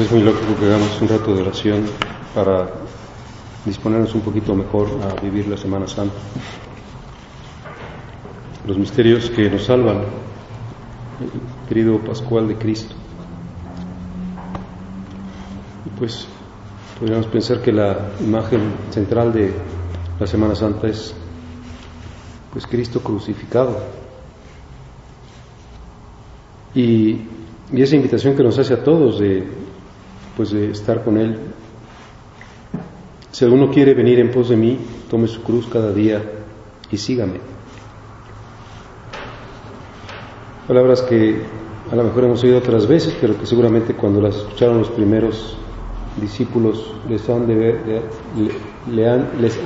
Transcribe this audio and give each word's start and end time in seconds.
Es 0.00 0.12
muy 0.12 0.22
lógico 0.22 0.54
que 0.60 0.66
hagamos 0.66 1.00
un 1.02 1.08
rato 1.08 1.34
de 1.34 1.42
oración 1.42 1.84
para 2.32 2.68
disponernos 3.64 4.14
un 4.14 4.20
poquito 4.20 4.54
mejor 4.54 4.88
a 5.02 5.20
vivir 5.20 5.48
la 5.48 5.56
Semana 5.56 5.88
Santa. 5.88 6.14
Los 8.64 8.78
misterios 8.78 9.28
que 9.30 9.50
nos 9.50 9.64
salvan, 9.64 10.04
querido 11.68 11.98
Pascual 11.98 12.46
de 12.46 12.56
Cristo. 12.56 12.94
Y 15.86 15.98
pues 15.98 16.28
podríamos 17.00 17.26
pensar 17.26 17.60
que 17.60 17.72
la 17.72 18.10
imagen 18.20 18.74
central 18.90 19.32
de 19.32 19.52
la 20.20 20.26
Semana 20.28 20.54
Santa 20.54 20.86
es 20.86 21.12
pues 22.52 22.66
Cristo 22.68 23.00
crucificado. 23.00 23.76
Y, 26.74 27.22
y 27.72 27.82
esa 27.82 27.96
invitación 27.96 28.36
que 28.36 28.44
nos 28.44 28.56
hace 28.58 28.74
a 28.74 28.84
todos 28.84 29.18
de 29.18 29.67
de 30.46 30.70
estar 30.70 31.02
con 31.02 31.18
Él. 31.18 31.36
Si 33.32 33.44
alguno 33.44 33.70
quiere 33.70 33.94
venir 33.94 34.20
en 34.20 34.30
pos 34.30 34.48
de 34.48 34.56
mí, 34.56 34.78
tome 35.10 35.26
su 35.26 35.42
cruz 35.42 35.66
cada 35.66 35.92
día 35.92 36.22
y 36.90 36.96
sígame. 36.96 37.40
Palabras 40.68 41.02
que 41.02 41.42
a 41.90 41.96
lo 41.96 42.04
mejor 42.04 42.24
hemos 42.24 42.44
oído 42.44 42.58
otras 42.58 42.86
veces, 42.86 43.16
pero 43.20 43.38
que 43.38 43.46
seguramente 43.46 43.94
cuando 43.94 44.20
las 44.20 44.36
escucharon 44.36 44.78
los 44.78 44.90
primeros 44.90 45.56
discípulos 46.20 46.92
les 47.08 47.28
han 47.28 47.46
de, 47.46 47.54
ver, 47.54 48.02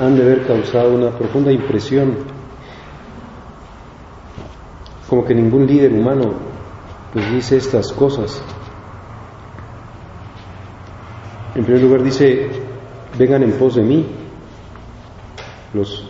haber 0.01 0.47
causado 0.47 0.95
una 0.95 1.11
profunda 1.11 1.53
impresión, 1.53 2.15
como 5.09 5.25
que 5.25 5.35
ningún 5.35 5.67
líder 5.67 5.93
humano 5.93 6.33
pues 7.13 7.31
dice 7.31 7.59
estas 7.59 7.93
cosas. 7.93 8.43
En 11.55 11.65
primer 11.65 11.83
lugar 11.83 12.03
dice, 12.03 12.49
vengan 13.19 13.43
en 13.43 13.53
pos 13.53 13.75
de 13.75 13.83
mí. 13.83 14.07
Los 15.75 16.09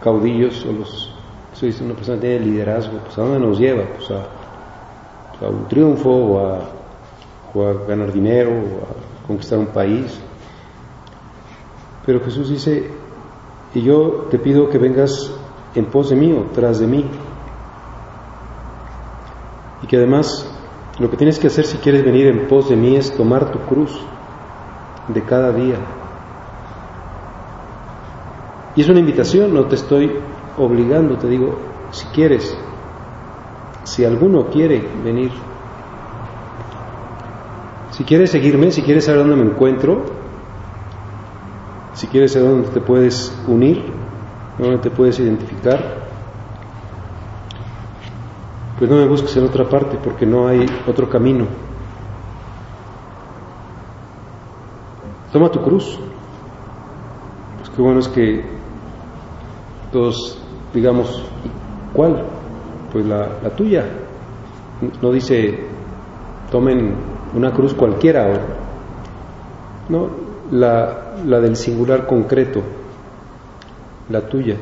caudillos 0.00 0.64
o 0.64 0.72
los, 0.72 1.12
si 1.52 1.82
una 1.82 1.94
persona 1.94 2.20
tiene 2.20 2.40
liderazgo, 2.40 2.98
pues 2.98 3.18
a 3.18 3.22
dónde 3.22 3.40
nos 3.40 3.58
lleva? 3.58 3.84
Pues 3.96 4.10
a, 4.10 5.48
un 5.48 5.66
triunfo 5.68 6.10
o 6.10 6.38
a, 6.38 6.60
o 7.52 7.66
a 7.66 7.72
ganar 7.86 8.12
dinero 8.12 8.50
o 8.50 8.84
a 8.84 9.26
conquistar 9.26 9.58
un 9.58 9.66
país. 9.66 10.20
Pero 12.04 12.20
Jesús 12.20 12.48
dice, 12.48 12.88
y 13.74 13.82
yo 13.82 14.28
te 14.30 14.38
pido 14.38 14.68
que 14.68 14.78
vengas 14.78 15.32
en 15.74 15.86
pos 15.86 16.10
de 16.10 16.16
mí 16.16 16.32
o 16.32 16.44
tras 16.54 16.78
de 16.78 16.86
mí. 16.86 17.04
Y 19.82 19.86
que 19.88 19.96
además 19.96 20.48
lo 21.00 21.10
que 21.10 21.16
tienes 21.16 21.40
que 21.40 21.48
hacer 21.48 21.66
si 21.66 21.78
quieres 21.78 22.04
venir 22.04 22.28
en 22.28 22.46
pos 22.46 22.68
de 22.68 22.76
mí 22.76 22.94
es 22.94 23.12
tomar 23.16 23.50
tu 23.50 23.58
cruz 23.60 24.00
de 25.08 25.22
cada 25.22 25.52
día. 25.52 25.76
Y 28.74 28.80
es 28.82 28.88
una 28.88 29.00
invitación, 29.00 29.54
no 29.54 29.66
te 29.66 29.76
estoy 29.76 30.10
obligando, 30.58 31.16
te 31.16 31.28
digo, 31.28 31.58
si 31.90 32.06
quieres, 32.08 32.56
si 33.84 34.04
alguno 34.04 34.48
quiere 34.48 34.82
venir, 35.02 35.32
si 37.90 38.04
quieres 38.04 38.30
seguirme, 38.30 38.70
si 38.70 38.82
quieres 38.82 39.06
saber 39.06 39.20
dónde 39.20 39.36
me 39.36 39.50
encuentro, 39.50 40.04
si 41.94 42.06
quieres 42.08 42.32
saber 42.32 42.50
dónde 42.50 42.68
te 42.68 42.80
puedes 42.80 43.32
unir, 43.48 43.82
dónde 44.58 44.78
te 44.78 44.90
puedes 44.90 45.18
identificar, 45.18 46.06
pues 48.78 48.90
no 48.90 48.98
me 48.98 49.06
busques 49.06 49.34
en 49.38 49.44
otra 49.44 49.66
parte 49.66 49.96
porque 50.04 50.26
no 50.26 50.46
hay 50.46 50.66
otro 50.86 51.08
camino. 51.08 51.46
Toma 55.36 55.50
tu 55.50 55.60
cruz. 55.60 55.98
Pues 57.58 57.68
qué 57.68 57.82
bueno 57.82 58.00
es 58.00 58.08
que 58.08 58.42
todos 59.92 60.38
digamos, 60.72 61.22
¿cuál? 61.92 62.24
Pues 62.90 63.04
la, 63.04 63.38
la 63.42 63.50
tuya. 63.50 63.84
No 65.02 65.12
dice, 65.12 65.58
tomen 66.50 66.94
una 67.34 67.52
cruz 67.52 67.74
cualquiera, 67.74 68.32
no, 69.90 70.08
la, 70.52 71.16
la 71.26 71.38
del 71.38 71.56
singular 71.56 72.06
concreto, 72.06 72.62
la 74.08 74.22
tuya. 74.22 74.56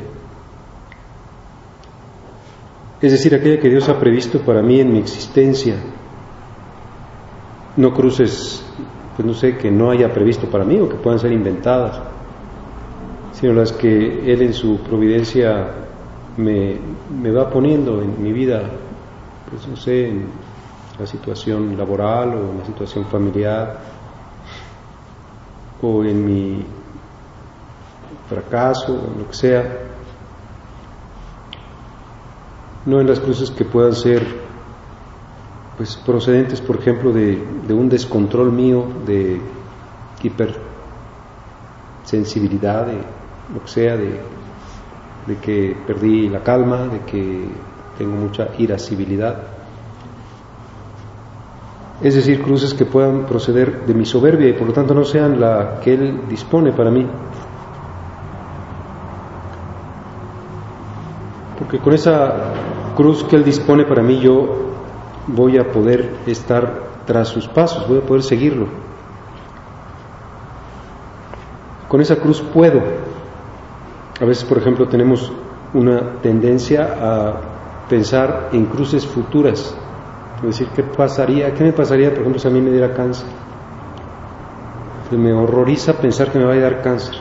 Es 3.01 3.13
decir, 3.13 3.33
aquella 3.33 3.61
que 3.61 3.71
Dios 3.71 3.89
ha 3.89 4.01
previsto 4.01 4.41
para 4.41 4.61
mí 4.61 4.81
en 4.81 4.93
mi 4.93 4.99
existencia. 4.99 5.77
No 7.77 7.95
cruces 7.95 8.64
pues 9.17 9.27
no 9.27 9.35
sé, 9.35 9.57
que 9.57 9.71
no 9.71 9.91
haya 9.91 10.13
previsto 10.13 10.49
para 10.49 10.65
mí 10.65 10.79
o 10.81 10.89
que 10.89 10.97
puedan 10.97 11.19
ser 11.19 11.33
inventadas, 11.33 12.01
sino 13.33 13.53
las 13.53 13.73
que 13.73 14.33
Él 14.33 14.43
en 14.43 14.53
su 14.53 14.79
providencia 14.79 15.69
me, 16.37 16.79
me 17.23 17.31
va 17.31 17.49
poniendo 17.49 18.03
en 18.03 18.23
mi 18.23 18.33
vida, 18.33 18.63
pues 19.51 19.67
no 19.69 19.77
sé, 19.77 20.09
en 20.09 20.27
la 20.99 21.07
situación 21.07 21.77
laboral 21.77 22.35
o 22.35 22.51
en 22.53 22.59
la 22.59 22.65
situación 22.65 23.05
familiar 23.07 23.79
o 25.83 26.05
en 26.05 26.25
mi 26.25 26.65
fracaso 28.29 28.93
o 28.95 29.19
lo 29.19 29.29
que 29.29 29.35
sea, 29.35 29.79
no 32.87 33.01
en 33.01 33.07
las 33.07 33.21
cruces 33.21 33.51
que 33.51 33.65
puedan 33.65 33.95
ser 33.95 34.44
pues 35.77 35.97
procedentes, 35.97 36.61
por 36.61 36.77
ejemplo, 36.77 37.13
de, 37.13 37.43
un 37.71 37.89
descontrol 37.89 38.53
mío, 38.53 38.87
de 39.05 39.41
hipersensibilidad, 40.23 42.87
de 42.87 42.99
lo 43.53 43.61
que 43.63 43.69
sea, 43.69 43.97
de, 43.97 44.21
de 45.27 45.37
que 45.39 45.77
perdí 45.87 46.29
la 46.29 46.43
calma, 46.43 46.87
de 46.87 47.01
que 47.01 47.49
tengo 47.99 48.15
mucha 48.17 48.49
irascibilidad. 48.59 49.43
Es 52.03 52.15
decir, 52.15 52.43
cruces 52.43 52.75
que 52.75 52.85
puedan 52.85 53.27
proceder 53.27 53.87
de 53.87 53.95
mi 53.95 54.05
soberbia 54.05 54.49
y 54.49 54.53
por 54.53 54.69
lo 54.69 54.73
tanto 54.73 54.95
no 54.95 55.05
sean 55.05 55.41
la 55.41 55.81
que 55.83 55.95
Él 55.95 56.21
dispone 56.29 56.73
para 56.73 56.91
mí. 56.91 57.07
Porque 61.59 61.79
con 61.79 61.95
esa 61.95 62.53
cruz 62.97 63.25
que 63.25 63.37
Él 63.37 63.45
dispone 63.45 63.85
para 63.85 64.03
mí 64.03 64.21
yo 64.21 64.74
voy 65.27 65.59
a 65.59 65.71
poder 65.71 66.17
estar 66.27 66.83
tras 67.07 67.29
sus 67.29 67.49
pasos, 67.49 67.87
voy 67.89 67.99
a 67.99 68.03
poder 68.03 68.23
seguirlo. 68.23 68.67
Con 71.89 72.01
esa 72.01 72.17
cruz 72.17 72.41
puedo. 72.41 72.81
A 74.21 74.25
veces, 74.25 74.45
por 74.45 74.59
ejemplo, 74.59 74.89
tenemos 74.89 75.33
una 75.73 76.21
tendencia 76.23 76.97
a 77.01 77.35
pensar 77.89 78.49
en 78.53 78.67
cruces 78.67 79.07
futuras, 79.07 79.77
Es 80.39 80.43
decir, 80.43 80.69
¿qué 80.75 80.83
pasaría? 80.83 81.53
¿Qué 81.55 81.65
me 81.65 81.73
pasaría, 81.73 82.11
por 82.11 82.21
ejemplo, 82.21 82.41
si 82.41 82.49
a 82.49 82.51
mí 82.51 82.61
me 82.61 82.71
diera 82.71 82.93
cáncer? 82.93 83.27
Pues 85.09 85.21
me 85.21 85.33
horroriza 85.33 85.95
pensar 85.95 86.31
que 86.31 86.39
me 86.39 86.45
va 86.45 86.53
a 86.53 86.59
dar 86.59 86.83
cáncer. 86.83 87.15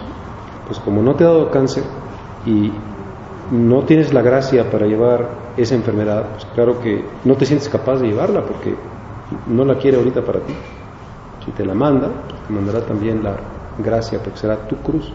Pues 0.68 0.80
como 0.80 1.02
no 1.02 1.16
te 1.16 1.24
ha 1.24 1.28
dado 1.28 1.50
cáncer 1.52 1.84
y 2.46 2.72
no 3.52 3.84
tienes 3.84 4.14
la 4.14 4.22
gracia 4.22 4.70
para 4.70 4.88
llevar 4.88 5.43
esa 5.56 5.76
enfermedad, 5.76 6.32
pues 6.32 6.46
claro 6.46 6.80
que 6.80 7.20
no 7.24 7.36
te 7.36 7.46
sientes 7.46 7.70
capaz 7.70 7.98
de 8.00 8.08
llevarla 8.08 8.46
porque 8.46 8.76
no 9.48 9.66
la 9.66 9.78
quiere 9.78 9.98
ahorita 9.98 10.22
para 10.24 10.40
ti. 10.40 10.54
Si 11.46 11.52
te 11.52 11.66
la 11.66 11.74
manda, 11.74 12.10
pues 12.28 12.42
te 12.44 12.54
mandará 12.54 12.82
también 12.86 13.24
la 13.24 13.36
gracia 13.78 14.20
porque 14.24 14.40
será 14.40 14.68
tu 14.68 14.78
cruz. 14.78 15.12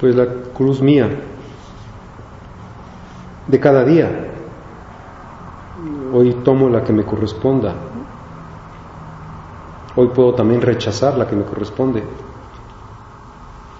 Pues 0.00 0.14
la 0.14 0.26
cruz 0.54 0.80
mía, 0.80 1.08
de 3.46 3.60
cada 3.60 3.84
día, 3.84 4.26
hoy 6.12 6.34
tomo 6.44 6.68
la 6.68 6.84
que 6.84 6.92
me 6.92 7.04
corresponda, 7.04 7.74
hoy 9.96 10.08
puedo 10.14 10.34
también 10.34 10.60
rechazar 10.60 11.18
la 11.18 11.26
que 11.26 11.34
me 11.34 11.44
corresponde. 11.44 12.02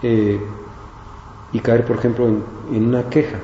Eh, 0.03 0.68
y 1.52 1.60
caer, 1.60 1.84
por 1.84 1.96
ejemplo, 1.96 2.26
en, 2.26 2.44
una 2.70 3.08
queja. 3.08 3.38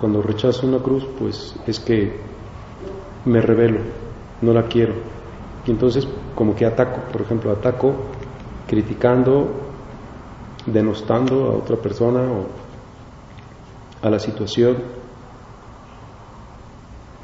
Cuando 0.00 0.22
rechazo 0.22 0.66
una 0.66 0.78
cruz, 0.78 1.06
pues 1.18 1.54
es 1.66 1.78
que 1.80 2.18
me 3.24 3.40
revelo, 3.40 3.80
no 4.40 4.52
la 4.52 4.66
quiero. 4.66 4.94
Y 5.66 5.70
entonces 5.70 6.06
como 6.34 6.54
que 6.54 6.66
ataco, 6.66 7.00
por 7.12 7.22
ejemplo, 7.22 7.52
ataco 7.52 7.94
criticando, 8.66 9.48
denostando 10.66 11.44
a 11.46 11.56
otra 11.56 11.76
persona 11.76 12.20
o 12.22 12.46
a 14.04 14.10
la 14.10 14.18
situación. 14.18 14.78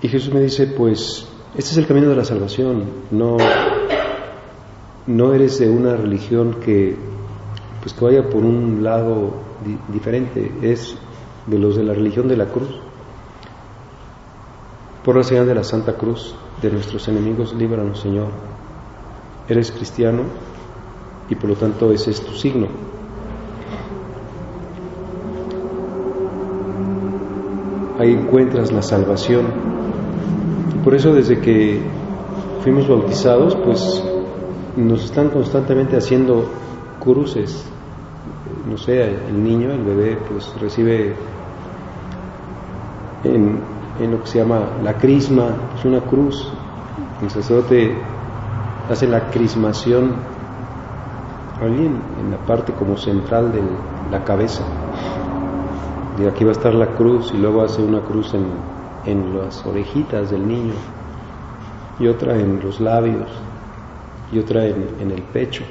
Y 0.00 0.08
Jesús 0.08 0.32
me 0.32 0.40
dice, 0.40 0.68
pues 0.68 1.26
este 1.56 1.72
es 1.72 1.76
el 1.78 1.86
camino 1.86 2.08
de 2.08 2.16
la 2.16 2.24
salvación, 2.24 2.84
no, 3.10 3.36
no 5.06 5.32
eres 5.32 5.58
de 5.58 5.68
una 5.68 5.96
religión 5.96 6.60
que 6.60 6.96
pues 7.80 7.94
que 7.94 8.04
vaya 8.04 8.28
por 8.28 8.44
un 8.44 8.82
lado 8.82 9.32
diferente, 9.92 10.52
es 10.62 10.96
de 11.46 11.58
los 11.58 11.76
de 11.76 11.84
la 11.84 11.94
religión 11.94 12.28
de 12.28 12.36
la 12.36 12.46
cruz. 12.46 12.68
Por 15.04 15.16
la 15.16 15.22
señal 15.22 15.46
de 15.46 15.54
la 15.54 15.64
Santa 15.64 15.94
Cruz 15.94 16.34
de 16.60 16.70
nuestros 16.70 17.06
enemigos, 17.08 17.54
líbranos, 17.54 18.00
Señor. 18.00 18.28
Eres 19.48 19.70
cristiano 19.70 20.24
y 21.30 21.34
por 21.34 21.50
lo 21.50 21.56
tanto 21.56 21.92
ese 21.92 22.10
es 22.10 22.20
tu 22.20 22.32
signo. 22.32 22.66
Ahí 27.98 28.12
encuentras 28.12 28.70
la 28.70 28.82
salvación. 28.82 29.46
Por 30.84 30.94
eso 30.94 31.14
desde 31.14 31.40
que 31.40 31.80
fuimos 32.62 32.88
bautizados, 32.88 33.56
pues 33.56 34.02
nos 34.76 35.04
están 35.04 35.30
constantemente 35.30 35.96
haciendo 35.96 36.44
cruces 37.08 37.64
no 38.68 38.76
sé, 38.76 39.02
el 39.02 39.42
niño, 39.42 39.72
el 39.72 39.82
bebé, 39.82 40.18
pues 40.28 40.52
recibe 40.60 41.14
en, 43.24 43.60
lo 44.10 44.22
que 44.22 44.26
se 44.26 44.38
llama 44.38 44.68
la 44.82 44.94
crisma, 44.94 45.50
es 45.76 45.84
una 45.84 46.00
cruz. 46.00 46.52
El 47.22 47.30
sacerdote 47.30 47.96
hace 48.90 49.06
la 49.06 49.30
crismación 49.30 50.12
alguien 51.60 52.00
en 52.20 52.30
la 52.30 52.36
parte 52.46 52.72
como 52.72 52.96
central 52.96 53.52
de 53.52 53.62
la 54.10 54.22
cabeza. 54.22 54.62
Y 56.20 56.26
aquí 56.26 56.44
va 56.44 56.50
a 56.50 56.52
estar 56.52 56.74
la 56.74 56.88
cruz 56.94 57.32
y 57.32 57.38
luego 57.38 57.62
hace 57.62 57.82
una 57.82 58.00
cruz 58.00 58.34
en, 58.34 58.46
en 59.06 59.38
las 59.38 59.64
orejitas 59.66 60.30
del 60.30 60.46
niño 60.46 60.74
y 61.98 62.06
otra 62.06 62.36
en 62.38 62.60
los 62.62 62.80
labios 62.80 63.28
y 64.32 64.38
otra 64.38 64.66
en, 64.66 64.88
en 65.00 65.10
el 65.10 65.22
pecho 65.22 65.64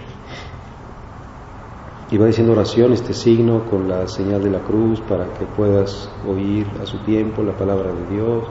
y 2.09 2.17
va 2.17 2.27
diciendo 2.27 2.53
oración, 2.53 2.93
este 2.93 3.13
signo 3.13 3.65
con 3.65 3.89
la 3.89 4.07
señal 4.07 4.41
de 4.41 4.49
la 4.49 4.59
cruz 4.59 5.01
para 5.01 5.25
que 5.33 5.45
puedas 5.45 6.09
oír 6.25 6.65
a 6.81 6.85
su 6.85 6.99
tiempo 6.99 7.43
la 7.43 7.51
palabra 7.51 7.91
de 7.91 8.15
Dios, 8.15 8.45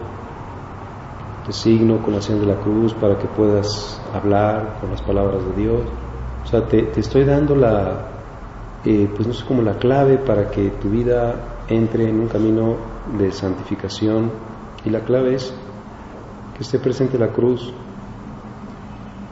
este 1.40 1.52
signo 1.52 2.02
con 2.02 2.14
la 2.14 2.20
señal 2.20 2.42
de 2.42 2.54
la 2.54 2.60
cruz 2.60 2.92
para 2.92 3.16
que 3.16 3.26
puedas 3.28 3.98
hablar 4.12 4.76
con 4.80 4.90
las 4.90 5.00
palabras 5.00 5.42
de 5.46 5.62
Dios. 5.62 5.80
O 6.44 6.46
sea, 6.46 6.66
te, 6.66 6.90
estoy 7.00 7.24
dando 7.24 7.56
la, 7.56 8.06
eh, 8.84 9.08
pues 9.14 9.26
no 9.26 9.32
sé, 9.32 9.44
como 9.46 9.62
la 9.62 9.78
clave 9.78 10.18
para 10.18 10.50
que 10.50 10.70
tu 10.72 10.90
vida 10.90 11.62
entre 11.68 12.10
en 12.10 12.20
un 12.20 12.28
camino 12.28 12.76
de 13.18 13.32
santificación 13.32 14.32
y 14.84 14.90
la 14.90 15.00
clave 15.00 15.34
es 15.36 15.54
que 16.56 16.62
esté 16.62 16.78
presente 16.78 17.18
la 17.18 17.28
cruz. 17.28 17.72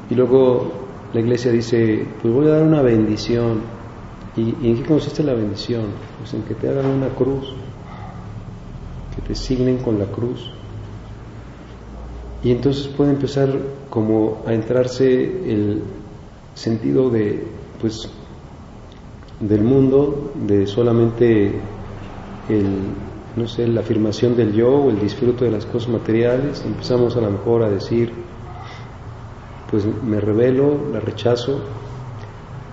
Y 0.09 0.15
luego 0.15 0.73
la 1.13 1.21
iglesia 1.21 1.53
dice, 1.53 2.09
pues 2.23 2.33
voy 2.33 2.47
a 2.47 2.55
dar 2.55 2.63
una 2.63 2.81
bendición 2.81 3.84
¿Y, 4.37 4.69
en 4.69 4.77
qué 4.77 4.83
consiste 4.85 5.23
la 5.23 5.35
bendición? 5.35 5.85
Pues 6.19 6.35
en 6.35 6.43
que 6.43 6.55
te 6.55 6.69
hagan 6.69 6.87
una 6.87 7.09
cruz, 7.09 7.55
que 9.15 9.23
te 9.23 9.35
signen 9.35 9.79
con 9.79 9.99
la 9.99 10.07
cruz. 10.07 10.51
Y 12.43 12.51
entonces 12.51 12.89
puede 12.89 13.13
empezar 13.13 13.49
como 13.89 14.43
a 14.47 14.53
entrarse 14.53 15.07
el 15.51 15.83
sentido 16.55 17.11
de, 17.11 17.47
pues, 17.81 18.09
del 19.41 19.63
mundo, 19.63 20.33
de 20.35 20.67
solamente 20.67 21.61
el, 22.49 22.95
no 23.37 23.47
sé, 23.47 23.67
la 23.69 23.81
afirmación 23.81 24.37
del 24.37 24.53
yo 24.53 24.69
o 24.69 24.91
el 24.91 25.01
disfrute 25.01 25.45
de 25.45 25.53
las 25.53 25.65
cosas 25.65 25.91
materiales. 25.91 26.63
Empezamos 26.67 27.17
a 27.17 27.21
lo 27.21 27.31
mejor 27.31 27.63
a 27.63 27.71
decir, 27.71 28.13
pues 29.71 29.87
me 30.03 30.21
revelo, 30.21 30.91
la 30.93 31.01
rechazo. 31.01 31.61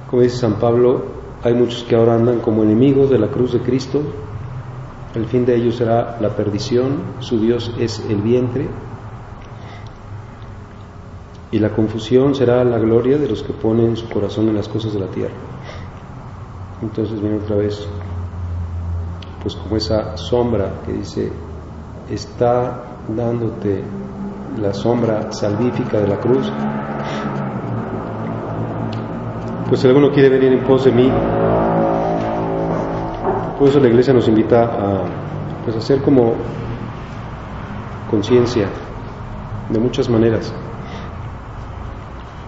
Como 0.10 0.24
dice 0.24 0.38
San 0.38 0.60
Pablo, 0.60 1.21
hay 1.44 1.54
muchos 1.54 1.84
que 1.84 1.96
ahora 1.96 2.16
andan 2.16 2.40
como 2.40 2.64
enemigos 2.64 3.10
de 3.10 3.18
la 3.18 3.28
cruz 3.28 3.54
de 3.54 3.60
Cristo. 3.62 4.02
El 5.16 5.26
fin 5.26 5.46
de 5.46 5.56
ellos 5.56 5.76
será 5.76 6.18
la 6.22 6.30
perdición, 6.30 7.02
su 7.20 7.40
Dios 7.40 7.74
es 7.80 8.04
el 8.10 8.22
vientre. 8.22 8.68
Y 11.52 11.60
la 11.60 11.70
confusión 11.70 12.36
será 12.36 12.64
la 12.64 12.78
gloria 12.78 13.18
de 13.18 13.28
los 13.28 13.44
que 13.44 13.54
ponen 13.54 13.98
su 13.98 14.08
corazón 14.08 14.48
en 14.50 14.56
las 14.56 14.70
cosas 14.70 14.94
de 14.94 15.00
la 15.00 15.08
tierra. 15.08 15.34
Entonces 16.82 17.20
viene 17.20 17.38
otra 17.38 17.58
vez, 17.58 17.86
pues 19.42 19.56
como 19.56 19.76
esa 19.76 20.16
sombra 20.18 20.82
que 20.86 20.94
dice, 20.94 21.32
está 22.10 22.84
dándote 23.16 23.84
la 24.60 24.74
sombra 24.74 25.32
salvífica 25.32 26.00
de 26.00 26.08
la 26.08 26.20
cruz, 26.20 26.52
pues 29.72 29.80
si 29.80 29.88
alguno 29.88 30.12
quiere 30.12 30.28
venir 30.28 30.52
en 30.52 30.66
pos 30.66 30.84
de 30.84 30.92
mí, 30.92 31.10
por 33.58 33.70
eso 33.70 33.80
la 33.80 33.88
iglesia 33.88 34.14
nos 34.14 34.28
invita 34.28 34.66
a 34.66 35.06
pues, 35.64 35.78
hacer 35.78 36.02
como 36.02 36.34
conciencia 38.10 38.68
de 39.70 39.80
muchas 39.80 40.10
maneras. 40.10 40.54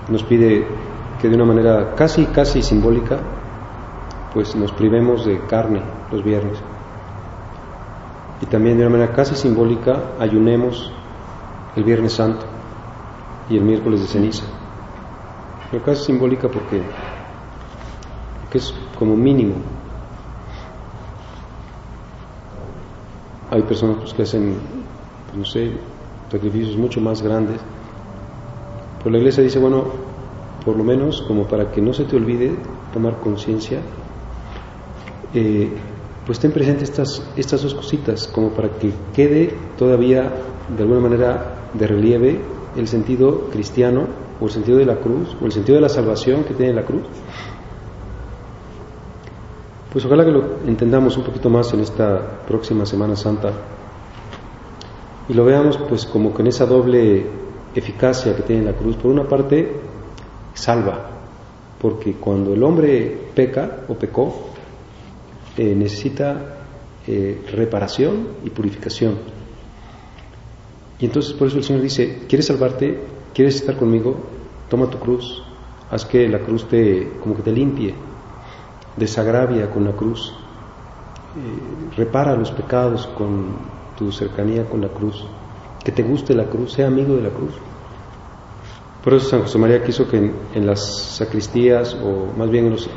Nos 0.09 0.21
pide 0.23 0.67
que 1.21 1.29
de 1.29 1.35
una 1.35 1.45
manera 1.45 1.95
casi, 1.95 2.25
casi 2.25 2.61
simbólica, 2.61 3.19
pues 4.33 4.53
nos 4.57 4.73
privemos 4.73 5.25
de 5.25 5.39
carne 5.47 5.81
los 6.11 6.25
viernes. 6.25 6.57
Y 8.41 8.47
también 8.47 8.77
de 8.77 8.85
una 8.85 8.97
manera 8.97 9.13
casi 9.13 9.35
simbólica 9.35 10.11
ayunemos 10.19 10.91
el 11.77 11.85
Viernes 11.85 12.11
Santo 12.11 12.45
y 13.49 13.55
el 13.55 13.63
miércoles 13.63 14.01
de 14.01 14.07
ceniza. 14.07 14.43
Pero 15.71 15.85
casi 15.85 16.03
simbólica 16.03 16.49
porque 16.49 16.83
que 18.53 18.59
es 18.59 18.71
como 18.99 19.15
mínimo. 19.15 19.55
Hay 23.49 23.63
personas 23.63 23.97
pues, 23.97 24.13
que 24.13 24.21
hacen, 24.21 24.57
pues, 25.25 25.37
no 25.37 25.43
sé, 25.43 25.71
sacrificios 26.31 26.77
mucho 26.77 27.01
más 27.01 27.23
grandes. 27.23 27.59
Pero 28.99 29.09
la 29.09 29.17
iglesia 29.17 29.43
dice, 29.43 29.57
bueno, 29.57 29.85
por 30.63 30.77
lo 30.77 30.83
menos 30.83 31.23
como 31.23 31.47
para 31.47 31.71
que 31.71 31.81
no 31.81 31.93
se 31.93 32.05
te 32.05 32.15
olvide 32.15 32.55
tomar 32.93 33.19
conciencia, 33.21 33.79
eh, 35.33 35.71
pues 36.23 36.39
ten 36.39 36.51
presente 36.51 36.83
estas, 36.83 37.27
estas 37.35 37.63
dos 37.63 37.73
cositas, 37.73 38.27
como 38.27 38.49
para 38.49 38.69
que 38.69 38.93
quede 39.15 39.51
todavía 39.79 40.31
de 40.69 40.83
alguna 40.83 40.99
manera 40.99 41.69
de 41.73 41.87
relieve 41.87 42.39
el 42.77 42.87
sentido 42.87 43.49
cristiano 43.51 44.05
o 44.39 44.45
el 44.45 44.51
sentido 44.51 44.77
de 44.77 44.85
la 44.85 44.97
cruz 44.97 45.35
o 45.41 45.45
el 45.45 45.51
sentido 45.51 45.75
de 45.75 45.81
la 45.81 45.89
salvación 45.89 46.43
que 46.43 46.53
tiene 46.53 46.71
la 46.71 46.83
cruz 46.83 47.03
pues 49.93 50.03
ojalá 50.05 50.25
que 50.25 50.31
lo 50.31 50.57
entendamos 50.65 51.15
un 51.17 51.23
poquito 51.23 51.51
más 51.51 51.71
en 51.75 51.81
esta 51.81 52.41
próxima 52.47 52.83
Semana 52.83 53.15
Santa 53.15 53.51
y 55.29 55.33
lo 55.35 55.45
veamos 55.45 55.77
pues 55.87 56.07
como 56.07 56.33
con 56.33 56.47
esa 56.47 56.65
doble 56.65 57.27
eficacia 57.75 58.35
que 58.35 58.41
tiene 58.41 58.63
la 58.63 58.73
cruz. 58.73 58.95
Por 58.95 59.11
una 59.11 59.27
parte, 59.27 59.71
salva, 60.55 61.11
porque 61.79 62.13
cuando 62.13 62.53
el 62.53 62.63
hombre 62.63 63.29
peca 63.35 63.83
o 63.87 63.93
pecó, 63.93 64.49
eh, 65.57 65.75
necesita 65.75 66.55
eh, 67.05 67.43
reparación 67.51 68.29
y 68.43 68.49
purificación. 68.49 69.17
Y 70.99 71.05
entonces 71.05 71.33
por 71.33 71.47
eso 71.47 71.57
el 71.57 71.63
Señor 71.63 71.83
dice, 71.83 72.23
¿quieres 72.27 72.47
salvarte? 72.47 72.99
¿Quieres 73.33 73.57
estar 73.57 73.77
conmigo? 73.77 74.15
Toma 74.69 74.89
tu 74.89 74.97
cruz, 74.97 75.43
haz 75.91 76.03
que 76.05 76.27
la 76.27 76.39
cruz 76.39 76.67
te, 76.67 77.11
como 77.21 77.35
que 77.35 77.43
te 77.43 77.51
limpie, 77.51 77.93
desagravia 78.97 79.69
con 79.69 79.85
la 79.85 79.91
cruz, 79.91 80.33
eh, 81.37 81.95
repara 81.97 82.35
los 82.35 82.51
pecados 82.51 83.07
con 83.17 83.55
tu 83.97 84.11
cercanía 84.11 84.65
con 84.69 84.81
la 84.81 84.89
cruz, 84.89 85.25
que 85.83 85.91
te 85.91 86.03
guste 86.03 86.33
la 86.33 86.45
cruz, 86.45 86.73
sea 86.73 86.87
amigo 86.87 87.15
de 87.15 87.23
la 87.23 87.29
cruz. 87.29 87.53
Por 89.03 89.13
eso 89.15 89.29
San 89.29 89.41
José 89.41 89.57
María 89.57 89.83
quiso 89.83 90.07
que 90.07 90.31
en, 90.53 90.65
las 90.65 90.79
sacristías 91.17 91.93
o 91.95 92.37
más 92.37 92.49
bien 92.49 92.67
en 92.67 92.71
los 92.71 92.89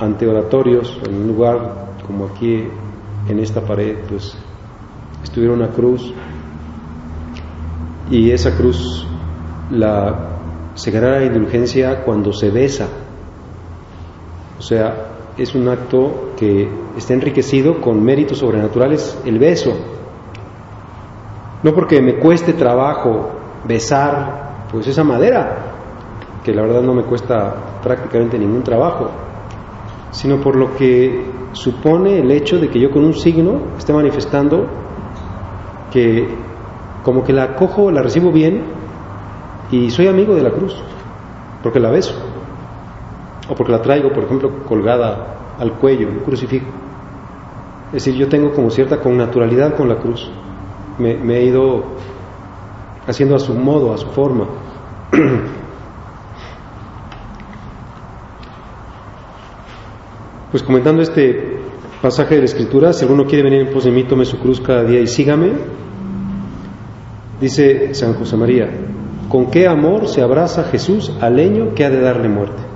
anteoratorios, 0.00 0.98
en 1.06 1.14
un 1.14 1.28
lugar 1.28 1.94
como 2.06 2.26
aquí 2.26 2.64
en 3.28 3.38
esta 3.38 3.60
pared, 3.60 3.98
pues 4.08 4.36
estuviera 5.22 5.54
una 5.54 5.68
cruz 5.68 6.12
y 8.10 8.30
esa 8.30 8.56
cruz 8.56 9.06
la 9.70 10.28
se 10.78 10.92
la 10.92 11.24
indulgencia 11.24 12.04
cuando 12.04 12.32
se 12.32 12.50
besa. 12.50 12.86
O 14.58 14.62
sea, 14.62 15.17
es 15.38 15.54
un 15.54 15.68
acto 15.68 16.32
que 16.36 16.68
está 16.96 17.14
enriquecido 17.14 17.80
con 17.80 18.02
méritos 18.02 18.38
sobrenaturales, 18.38 19.20
el 19.24 19.38
beso. 19.38 19.72
No 21.62 21.72
porque 21.74 22.02
me 22.02 22.16
cueste 22.16 22.52
trabajo 22.52 23.30
besar 23.64 24.66
pues 24.70 24.86
esa 24.88 25.04
madera, 25.04 25.74
que 26.44 26.52
la 26.52 26.62
verdad 26.62 26.82
no 26.82 26.92
me 26.92 27.04
cuesta 27.04 27.54
prácticamente 27.82 28.38
ningún 28.38 28.62
trabajo, 28.62 29.10
sino 30.10 30.40
por 30.40 30.56
lo 30.56 30.74
que 30.74 31.24
supone 31.52 32.18
el 32.18 32.30
hecho 32.32 32.58
de 32.58 32.68
que 32.68 32.80
yo 32.80 32.90
con 32.90 33.04
un 33.04 33.14
signo 33.14 33.60
esté 33.78 33.92
manifestando 33.92 34.66
que 35.92 36.28
como 37.02 37.24
que 37.24 37.32
la 37.32 37.54
cojo, 37.54 37.90
la 37.90 38.02
recibo 38.02 38.32
bien 38.32 38.64
y 39.70 39.90
soy 39.90 40.08
amigo 40.08 40.34
de 40.34 40.42
la 40.42 40.50
cruz, 40.50 40.74
porque 41.62 41.80
la 41.80 41.90
beso, 41.90 42.14
o 43.48 43.54
porque 43.54 43.72
la 43.72 43.82
traigo, 43.82 44.12
por 44.12 44.24
ejemplo, 44.24 44.64
colgada 44.66 45.54
al 45.58 45.72
cuello, 45.72 46.08
un 46.08 46.20
crucifijo. 46.20 46.66
Es 47.88 48.04
decir, 48.04 48.14
yo 48.14 48.28
tengo 48.28 48.52
como 48.52 48.70
cierta 48.70 49.00
connaturalidad 49.00 49.74
con 49.74 49.88
la 49.88 49.96
cruz, 49.96 50.30
me, 50.98 51.38
he 51.38 51.44
ido 51.44 51.84
haciendo 53.06 53.36
a 53.36 53.38
su 53.38 53.54
modo, 53.54 53.92
a 53.92 53.98
su 53.98 54.06
forma. 54.08 54.46
Pues 60.50 60.62
comentando 60.62 61.02
este 61.02 61.60
pasaje 62.00 62.36
de 62.36 62.40
la 62.40 62.46
Escritura, 62.46 62.94
si 62.94 63.04
alguno 63.04 63.26
quiere 63.26 63.42
venir 63.42 63.66
en 63.66 63.70
pos 63.70 63.84
de 63.84 63.90
mí, 63.90 64.04
tome 64.04 64.24
su 64.24 64.38
cruz 64.38 64.62
cada 64.62 64.82
día 64.82 64.98
y 64.98 65.06
sígame. 65.06 65.52
Dice 67.38 67.92
San 67.92 68.14
José 68.14 68.34
María, 68.38 68.70
¿con 69.28 69.50
qué 69.50 69.68
amor 69.68 70.08
se 70.08 70.22
abraza 70.22 70.64
Jesús 70.64 71.12
al 71.20 71.36
leño 71.36 71.74
que 71.74 71.84
ha 71.84 71.90
de 71.90 72.00
darle 72.00 72.30
muerte? 72.30 72.67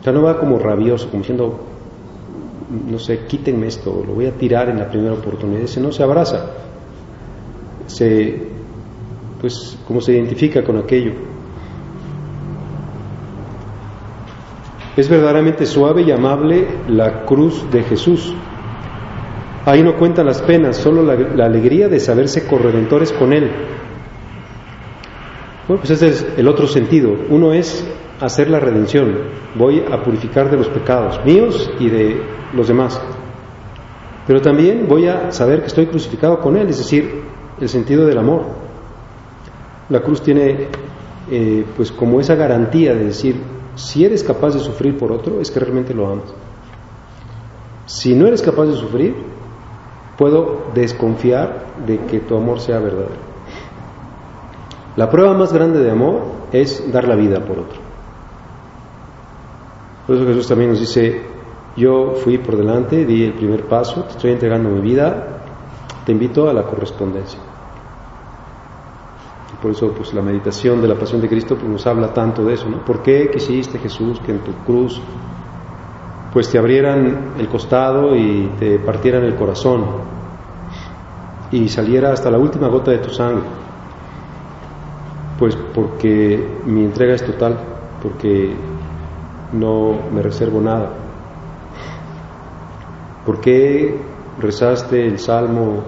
O 0.00 0.02
sea, 0.02 0.12
no 0.12 0.22
va 0.22 0.38
como 0.38 0.58
rabioso, 0.58 1.08
como 1.08 1.22
diciendo, 1.22 1.60
no 2.88 2.98
sé, 2.98 3.26
quítenme 3.26 3.66
esto, 3.66 4.02
lo 4.06 4.14
voy 4.14 4.26
a 4.26 4.32
tirar 4.32 4.68
en 4.68 4.78
la 4.78 4.88
primera 4.88 5.12
oportunidad. 5.12 5.60
Dice, 5.60 5.80
no 5.80 5.92
se 5.92 6.02
abraza, 6.02 6.46
se, 7.86 8.48
pues, 9.40 9.78
como 9.86 10.00
se 10.00 10.12
identifica 10.12 10.64
con 10.64 10.78
aquello. 10.78 11.12
Es 14.96 15.08
verdaderamente 15.08 15.66
suave 15.66 16.02
y 16.02 16.10
amable 16.10 16.66
la 16.88 17.24
cruz 17.24 17.70
de 17.70 17.82
Jesús. 17.82 18.34
Ahí 19.66 19.82
no 19.82 19.96
cuentan 19.96 20.26
las 20.26 20.40
penas, 20.42 20.76
solo 20.76 21.02
la, 21.02 21.44
alegría 21.44 21.88
de 21.88 22.00
saberse 22.00 22.46
corredentores 22.46 23.12
con 23.12 23.32
Él. 23.32 23.50
Bueno, 25.68 25.82
pues 25.82 25.90
ese 25.90 26.08
es 26.08 26.26
el 26.36 26.48
otro 26.48 26.66
sentido. 26.66 27.14
Uno 27.28 27.52
es 27.52 27.86
hacer 28.20 28.50
la 28.50 28.60
redención. 28.60 29.16
Voy 29.54 29.80
a 29.90 30.02
purificar 30.02 30.50
de 30.50 30.56
los 30.56 30.68
pecados 30.68 31.24
míos 31.24 31.70
y 31.78 31.88
de 31.88 32.20
los 32.54 32.68
demás. 32.68 33.00
Pero 34.26 34.40
también 34.40 34.86
voy 34.88 35.08
a 35.08 35.32
saber 35.32 35.60
que 35.60 35.66
estoy 35.66 35.86
crucificado 35.86 36.40
con 36.40 36.56
Él, 36.56 36.68
es 36.68 36.78
decir, 36.78 37.22
el 37.60 37.68
sentido 37.68 38.06
del 38.06 38.18
amor. 38.18 38.42
La 39.88 40.00
cruz 40.02 40.22
tiene 40.22 40.68
eh, 41.30 41.64
pues 41.76 41.90
como 41.90 42.20
esa 42.20 42.34
garantía 42.34 42.94
de 42.94 43.04
decir, 43.04 43.36
si 43.74 44.04
eres 44.04 44.22
capaz 44.22 44.54
de 44.54 44.60
sufrir 44.60 44.96
por 44.98 45.10
otro, 45.12 45.40
es 45.40 45.50
que 45.50 45.60
realmente 45.60 45.94
lo 45.94 46.08
amas. 46.08 46.32
Si 47.86 48.14
no 48.14 48.26
eres 48.26 48.42
capaz 48.42 48.66
de 48.66 48.74
sufrir, 48.74 49.14
puedo 50.16 50.66
desconfiar 50.74 51.66
de 51.86 51.98
que 52.06 52.20
tu 52.20 52.36
amor 52.36 52.60
sea 52.60 52.78
verdadero. 52.78 53.30
La 54.96 55.08
prueba 55.08 55.34
más 55.34 55.52
grande 55.52 55.80
de 55.80 55.90
amor 55.90 56.22
es 56.52 56.92
dar 56.92 57.08
la 57.08 57.16
vida 57.16 57.40
por 57.44 57.58
otro. 57.58 57.79
Por 60.10 60.16
eso 60.16 60.26
Jesús 60.26 60.48
también 60.48 60.70
nos 60.70 60.80
dice, 60.80 61.22
yo 61.76 62.14
fui 62.16 62.36
por 62.38 62.56
delante, 62.56 63.06
di 63.06 63.22
el 63.22 63.34
primer 63.34 63.66
paso, 63.66 64.02
te 64.02 64.10
estoy 64.10 64.32
entregando 64.32 64.68
mi 64.68 64.80
vida, 64.80 65.44
te 66.04 66.10
invito 66.10 66.50
a 66.50 66.52
la 66.52 66.64
correspondencia. 66.64 67.38
Por 69.62 69.70
eso 69.70 69.92
pues 69.92 70.12
la 70.12 70.20
meditación 70.20 70.82
de 70.82 70.88
la 70.88 70.96
pasión 70.96 71.20
de 71.20 71.28
Cristo 71.28 71.54
pues, 71.54 71.70
nos 71.70 71.86
habla 71.86 72.12
tanto 72.12 72.44
de 72.44 72.54
eso, 72.54 72.68
¿no? 72.68 72.84
¿Por 72.84 73.04
qué 73.04 73.30
quisiste 73.30 73.78
Jesús 73.78 74.18
que 74.18 74.32
en 74.32 74.40
tu 74.40 74.50
cruz 74.66 75.00
pues 76.32 76.50
te 76.50 76.58
abrieran 76.58 77.34
el 77.38 77.46
costado 77.46 78.16
y 78.16 78.50
te 78.58 78.80
partieran 78.80 79.22
el 79.22 79.36
corazón 79.36 79.84
y 81.52 81.68
saliera 81.68 82.10
hasta 82.10 82.32
la 82.32 82.38
última 82.38 82.66
gota 82.66 82.90
de 82.90 82.98
tu 82.98 83.10
sangre. 83.10 83.44
Pues 85.38 85.54
porque 85.72 86.58
mi 86.66 86.82
entrega 86.82 87.14
es 87.14 87.24
total, 87.24 87.56
porque 88.02 88.56
no 89.52 89.98
me 90.12 90.22
reservo 90.22 90.60
nada. 90.60 90.90
¿Por 93.24 93.40
qué 93.40 94.00
rezaste 94.38 95.06
el 95.06 95.18
salmo, 95.18 95.82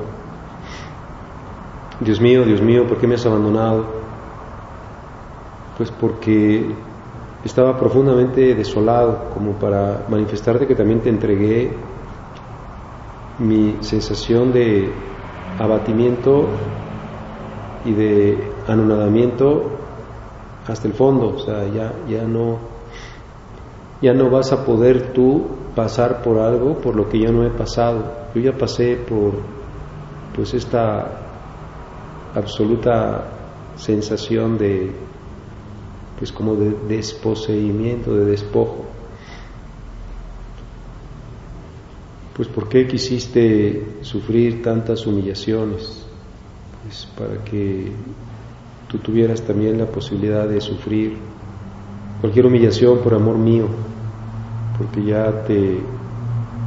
Dios 2.01 2.21
mío, 2.21 2.45
Dios 2.45 2.61
mío, 2.61 2.87
¿por 2.87 2.99
qué 2.99 3.07
me 3.07 3.15
has 3.15 3.25
abandonado? 3.25 3.87
Pues 5.79 5.91
porque 5.91 6.75
estaba 7.45 7.79
profundamente 7.79 8.55
desolado 8.55 9.31
como 9.35 9.53
para 9.53 10.05
manifestarte 10.09 10.67
que 10.67 10.75
también 10.75 11.01
te 11.01 11.09
entregué 11.09 11.73
mi 13.39 13.79
sensación 13.81 14.53
de 14.53 14.95
abatimiento 15.59 16.59
y 17.85 17.93
de 17.93 18.53
anonadamiento 18.69 19.65
hasta 20.69 20.87
el 20.87 20.95
fondo, 20.95 21.35
o 21.37 21.39
sea, 21.41 21.67
ya, 21.69 21.93
ya 22.09 22.23
no 22.23 22.72
ya 24.03 24.13
no 24.13 24.29
vas 24.29 24.53
a 24.53 24.65
poder 24.65 25.13
tú 25.13 25.47
pasar 25.75 26.23
por 26.23 26.39
algo 26.39 26.79
por 26.79 26.97
lo 26.97 27.09
que 27.09 27.21
yo 27.21 27.33
no 27.33 27.47
he 27.47 27.51
pasado. 27.51 28.29
Yo 28.35 28.41
ya 28.41 28.53
pasé 28.53 28.97
por 28.97 29.35
pues 30.35 30.53
esta 30.55 31.21
absoluta 32.35 33.25
sensación 33.77 34.59
de 34.59 34.93
es 36.21 36.31
como 36.31 36.55
de 36.55 36.71
desposeimiento, 36.87 38.15
de 38.15 38.27
despojo. 38.27 38.85
Pues 42.37 42.47
¿por 42.47 42.69
qué 42.69 42.87
quisiste 42.87 43.99
sufrir 44.03 44.63
tantas 44.63 45.05
humillaciones? 45.05 46.07
Pues 46.85 47.09
para 47.19 47.43
que 47.43 47.91
tú 48.89 48.99
tuvieras 48.99 49.43
también 49.43 49.79
la 49.79 49.87
posibilidad 49.87 50.49
de 50.49 50.61
sufrir 50.61 51.17
cualquier 52.21 52.47
humillación 52.47 53.01
por 53.01 53.15
amor 53.15 53.37
mío, 53.37 53.67
porque 54.83 55.05
ya 55.05 55.45
te, 55.45 55.81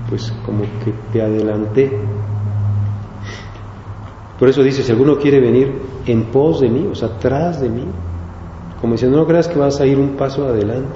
pues 0.10 0.31
como 0.45 0.62
que 0.84 0.93
te 1.12 1.22
adelanté. 1.22 1.91
Por 4.39 4.50
eso 4.50 4.63
dice, 4.63 4.84
si 4.84 4.91
alguno 4.91 5.17
quiere 5.17 5.39
venir 5.39 5.74
en 6.05 6.24
pos 6.25 6.62
de 6.62 6.69
mí, 6.69 6.88
o 6.91 6.95
sea, 6.95 7.10
atrás 7.10 7.62
de 7.62 7.69
mí, 7.69 7.86
como 8.79 8.93
diciendo, 8.93 9.17
no 9.17 9.25
creas 9.25 9.48
que 9.48 9.57
vas 9.57 9.79
a 9.81 9.86
ir 9.86 9.98
un 9.98 10.15
paso 10.15 10.45
adelante. 10.45 10.95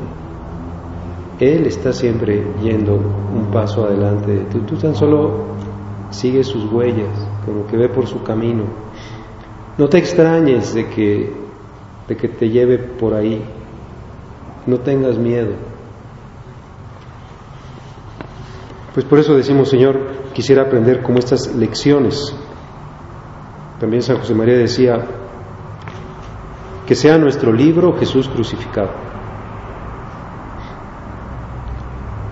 Él 1.39 1.65
está 1.65 1.93
siempre 1.93 2.43
yendo 2.61 2.95
un 2.95 3.47
paso 3.51 3.85
adelante. 3.85 4.45
Tú, 4.51 4.59
tú 4.59 4.75
tan 4.75 4.95
solo 4.95 5.45
sigues 6.09 6.47
sus 6.47 6.71
huellas, 6.71 7.09
como 7.45 7.65
que 7.65 7.77
ve 7.77 7.89
por 7.89 8.07
su 8.07 8.23
camino. 8.23 8.63
No 9.77 9.87
te 9.87 9.97
extrañes 9.97 10.73
de 10.73 10.87
que, 10.87 11.33
de 12.07 12.17
que 12.17 12.27
te 12.27 12.49
lleve 12.49 12.77
por 12.77 13.13
ahí. 13.13 13.41
No 14.67 14.79
tengas 14.79 15.17
miedo. 15.17 15.53
Pues 18.99 19.07
por 19.07 19.19
eso 19.19 19.33
decimos, 19.33 19.69
Señor, 19.69 19.97
quisiera 20.33 20.63
aprender 20.63 21.01
como 21.01 21.19
estas 21.19 21.55
lecciones. 21.55 22.35
También 23.79 24.03
San 24.03 24.17
José 24.17 24.33
María 24.33 24.57
decía, 24.57 24.99
que 26.85 26.95
sea 26.95 27.17
nuestro 27.17 27.53
libro 27.53 27.97
Jesús 27.97 28.27
crucificado. 28.27 28.89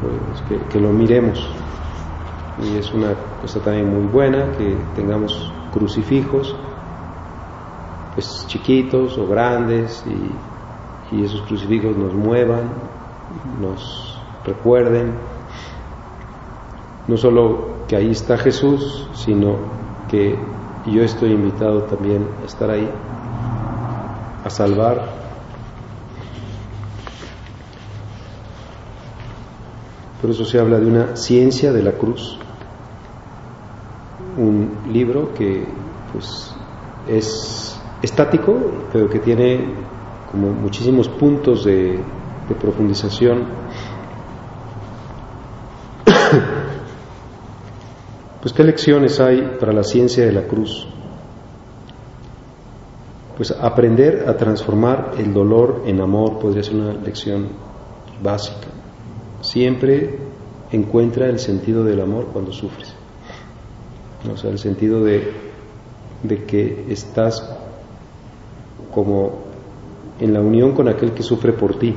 Pues 0.01 0.61
que, 0.69 0.77
lo 0.77 0.89
miremos. 0.89 1.49
Y 2.61 2.75
es 2.75 2.93
una 2.93 3.13
cosa 3.41 3.61
también 3.61 3.89
muy 3.89 4.05
buena 4.11 4.51
que 4.57 4.75
tengamos 4.93 5.49
crucifijos 5.71 6.53
pues, 8.13 8.45
chiquitos 8.47 9.17
o 9.17 9.25
grandes 9.25 10.03
y, 10.05 11.15
y 11.15 11.23
esos 11.23 11.43
crucifijos 11.43 11.95
nos 11.95 12.13
muevan, 12.13 12.63
nos 13.61 14.21
recuerden 14.43 15.36
no 17.07 17.15
solo 17.15 17.85
que 17.87 17.95
ahí 17.95 18.11
está 18.11 18.37
Jesús, 18.37 19.09
sino 19.13 19.55
que 20.09 20.37
yo 20.85 21.03
estoy 21.03 21.31
invitado 21.31 21.83
también 21.83 22.27
a 22.41 22.45
estar 22.45 22.69
ahí, 22.69 22.89
a 24.43 24.49
salvar. 24.49 25.27
Por 30.21 30.31
eso 30.31 30.45
se 30.45 30.59
habla 30.59 30.79
de 30.79 30.87
una 30.87 31.15
ciencia 31.15 31.71
de 31.71 31.83
la 31.83 31.93
cruz, 31.93 32.37
un 34.37 34.79
libro 34.91 35.33
que 35.33 35.65
pues 36.11 36.53
es 37.07 37.79
estático, 38.01 38.57
pero 38.91 39.09
que 39.09 39.19
tiene 39.19 39.65
como 40.31 40.49
muchísimos 40.49 41.07
puntos 41.07 41.63
de, 41.63 41.99
de 42.49 42.55
profundización 42.55 43.45
Pues 48.41 48.53
qué 48.53 48.63
lecciones 48.63 49.19
hay 49.19 49.57
para 49.59 49.73
la 49.73 49.83
ciencia 49.83 50.25
de 50.25 50.31
la 50.31 50.43
cruz. 50.43 50.87
Pues 53.35 53.51
aprender 53.51 54.25
a 54.27 54.35
transformar 54.37 55.13
el 55.17 55.33
dolor 55.33 55.83
en 55.85 56.01
amor 56.01 56.39
podría 56.39 56.63
ser 56.63 56.75
una 56.75 56.93
lección 56.93 57.49
básica. 58.21 58.67
Siempre 59.41 60.17
encuentra 60.71 61.27
el 61.27 61.39
sentido 61.39 61.83
del 61.83 62.01
amor 62.01 62.27
cuando 62.31 62.51
sufres. 62.51 62.93
O 64.31 64.37
sea, 64.37 64.51
el 64.51 64.59
sentido 64.59 65.03
de, 65.03 65.31
de 66.23 66.43
que 66.43 66.85
estás 66.89 67.47
como 68.93 69.47
en 70.19 70.33
la 70.33 70.41
unión 70.41 70.73
con 70.73 70.87
aquel 70.87 71.11
que 71.11 71.23
sufre 71.23 71.53
por 71.53 71.77
ti. 71.77 71.95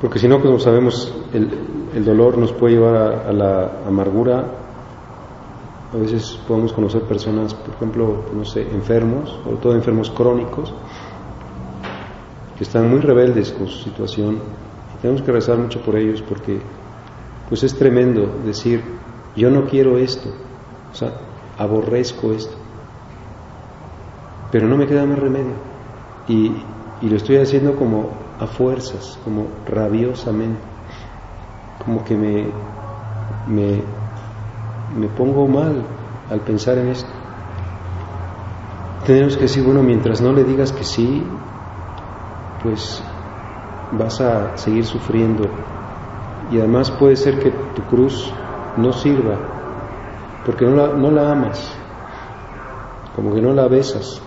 Porque 0.00 0.18
si 0.18 0.28
no, 0.28 0.40
como 0.42 0.58
sabemos, 0.58 1.12
el, 1.32 1.48
el 1.96 2.04
dolor 2.04 2.36
nos 2.36 2.52
puede 2.52 2.74
llevar 2.74 3.24
a, 3.26 3.32
la 3.32 3.70
amargura. 3.86 4.44
A 5.94 5.96
veces 5.96 6.38
podemos 6.46 6.74
conocer 6.74 7.00
personas, 7.02 7.54
por 7.54 7.74
ejemplo, 7.74 8.22
no 8.34 8.44
sé, 8.44 8.68
enfermos, 8.70 9.30
sobre 9.42 9.56
todo 9.56 9.74
enfermos 9.74 10.10
crónicos, 10.10 10.74
que 12.58 12.64
están 12.64 12.90
muy 12.90 13.00
rebeldes 13.00 13.50
con 13.50 13.66
su 13.66 13.82
situación. 13.82 14.34
Y 14.94 15.00
tenemos 15.00 15.22
que 15.22 15.32
rezar 15.32 15.56
mucho 15.56 15.80
por 15.80 15.96
ellos 15.96 16.20
porque 16.20 16.60
pues 17.48 17.62
es 17.62 17.74
tremendo 17.74 18.28
decir, 18.44 18.82
yo 19.34 19.48
no 19.50 19.64
quiero 19.64 19.96
esto, 19.96 20.28
o 20.92 20.94
sea, 20.94 21.14
aborrezco 21.56 22.32
esto, 22.32 22.56
pero 24.52 24.68
no 24.68 24.76
me 24.76 24.86
queda 24.86 25.06
más 25.06 25.18
remedio. 25.18 25.54
Y, 26.28 26.52
y 27.00 27.08
lo 27.08 27.16
estoy 27.16 27.36
haciendo 27.36 27.74
como 27.74 28.10
a 28.38 28.46
fuerzas, 28.46 29.18
como 29.24 29.46
rabiosamente 29.66 30.75
como 31.86 32.04
que 32.04 32.16
me, 32.16 32.46
me, 33.46 33.80
me 34.98 35.06
pongo 35.08 35.46
mal 35.46 35.84
al 36.28 36.40
pensar 36.40 36.78
en 36.78 36.88
esto. 36.88 37.08
Tenemos 39.06 39.36
que 39.36 39.42
decir, 39.42 39.62
bueno, 39.62 39.84
mientras 39.84 40.20
no 40.20 40.32
le 40.32 40.42
digas 40.42 40.72
que 40.72 40.82
sí, 40.82 41.22
pues 42.60 43.00
vas 43.92 44.20
a 44.20 44.56
seguir 44.56 44.84
sufriendo. 44.84 45.44
Y 46.50 46.58
además 46.58 46.90
puede 46.90 47.14
ser 47.14 47.38
que 47.38 47.50
tu 47.50 47.82
cruz 47.82 48.32
no 48.76 48.92
sirva, 48.92 49.36
porque 50.44 50.64
no 50.64 50.74
la, 50.74 50.88
no 50.88 51.10
la 51.12 51.30
amas, 51.30 51.72
como 53.14 53.32
que 53.32 53.40
no 53.40 53.52
la 53.52 53.68
besas. 53.68 54.25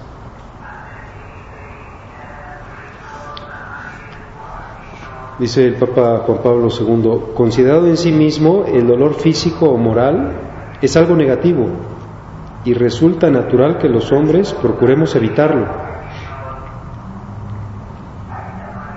Dice 5.39 5.65
el 5.65 5.75
Papa 5.75 6.23
Juan 6.25 6.39
Pablo 6.43 6.67
II, 6.67 7.33
considerado 7.33 7.87
en 7.87 7.95
sí 7.95 8.11
mismo 8.11 8.65
el 8.67 8.85
dolor 8.85 9.13
físico 9.13 9.69
o 9.69 9.77
moral 9.77 10.33
es 10.81 10.97
algo 10.97 11.15
negativo 11.15 11.69
y 12.65 12.73
resulta 12.73 13.29
natural 13.29 13.77
que 13.77 13.87
los 13.87 14.11
hombres 14.11 14.53
procuremos 14.53 15.15
evitarlo. 15.15 15.65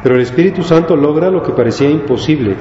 Pero 0.02 0.16
el 0.16 0.22
Espíritu 0.22 0.64
Santo 0.64 0.96
logra 0.96 1.30
lo 1.30 1.44
que 1.44 1.52
parecía 1.52 1.88
imposible, 1.88 2.56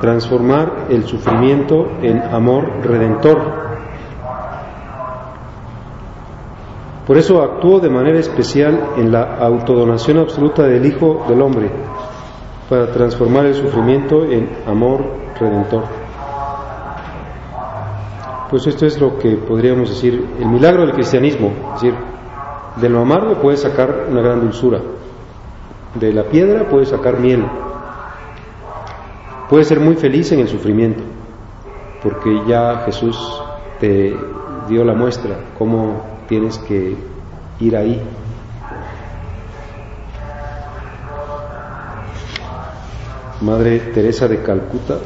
transformar 0.00 0.86
el 0.88 1.04
sufrimiento 1.04 1.98
en 2.00 2.18
amor 2.18 2.80
redentor. 2.82 3.42
Por 7.06 7.18
eso 7.18 7.42
actuó 7.42 7.78
de 7.78 7.90
manera 7.90 8.18
especial 8.18 8.94
en 8.96 9.12
la 9.12 9.36
autodonación 9.36 10.16
absoluta 10.16 10.62
del 10.62 10.86
Hijo 10.86 11.26
del 11.28 11.42
Hombre 11.42 11.70
para 12.72 12.90
transformar 12.90 13.44
el 13.44 13.54
sufrimiento 13.54 14.24
en 14.24 14.48
amor 14.66 15.04
redentor. 15.38 15.84
Pues 18.48 18.66
esto 18.66 18.86
es 18.86 18.98
lo 18.98 19.18
que 19.18 19.36
podríamos 19.36 19.90
decir, 19.90 20.26
el 20.40 20.46
milagro 20.46 20.86
del 20.86 20.94
cristianismo, 20.94 21.52
es 21.74 21.82
decir, 21.82 21.94
de 22.76 22.88
lo 22.88 23.00
amargo 23.00 23.34
puede 23.42 23.58
sacar 23.58 24.06
una 24.08 24.22
gran 24.22 24.40
dulzura, 24.40 24.80
de 25.96 26.14
la 26.14 26.22
piedra 26.22 26.66
puede 26.66 26.86
sacar 26.86 27.20
miel, 27.20 27.44
puede 29.50 29.64
ser 29.64 29.78
muy 29.78 29.96
feliz 29.96 30.32
en 30.32 30.40
el 30.40 30.48
sufrimiento, 30.48 31.02
porque 32.02 32.40
ya 32.46 32.84
Jesús 32.86 33.18
te 33.80 34.16
dio 34.66 34.82
la 34.82 34.94
muestra, 34.94 35.36
cómo 35.58 36.00
tienes 36.26 36.56
que 36.56 36.96
ir 37.60 37.76
ahí 37.76 38.00
Madre 43.42 43.90
Teresa 43.92 44.28
de 44.28 44.40
Calcuta, 44.40 44.98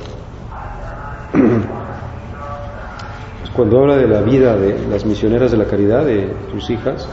cuando 3.55 3.81
habla 3.81 3.97
de 3.97 4.07
la 4.07 4.21
vida 4.21 4.55
de 4.59 4.87
las 4.89 5.07
misioneras 5.07 5.53
de 5.53 5.57
la 5.57 5.65
caridad, 5.65 6.05
de 6.05 6.37
sus 6.51 6.69
hijas, 6.69 7.09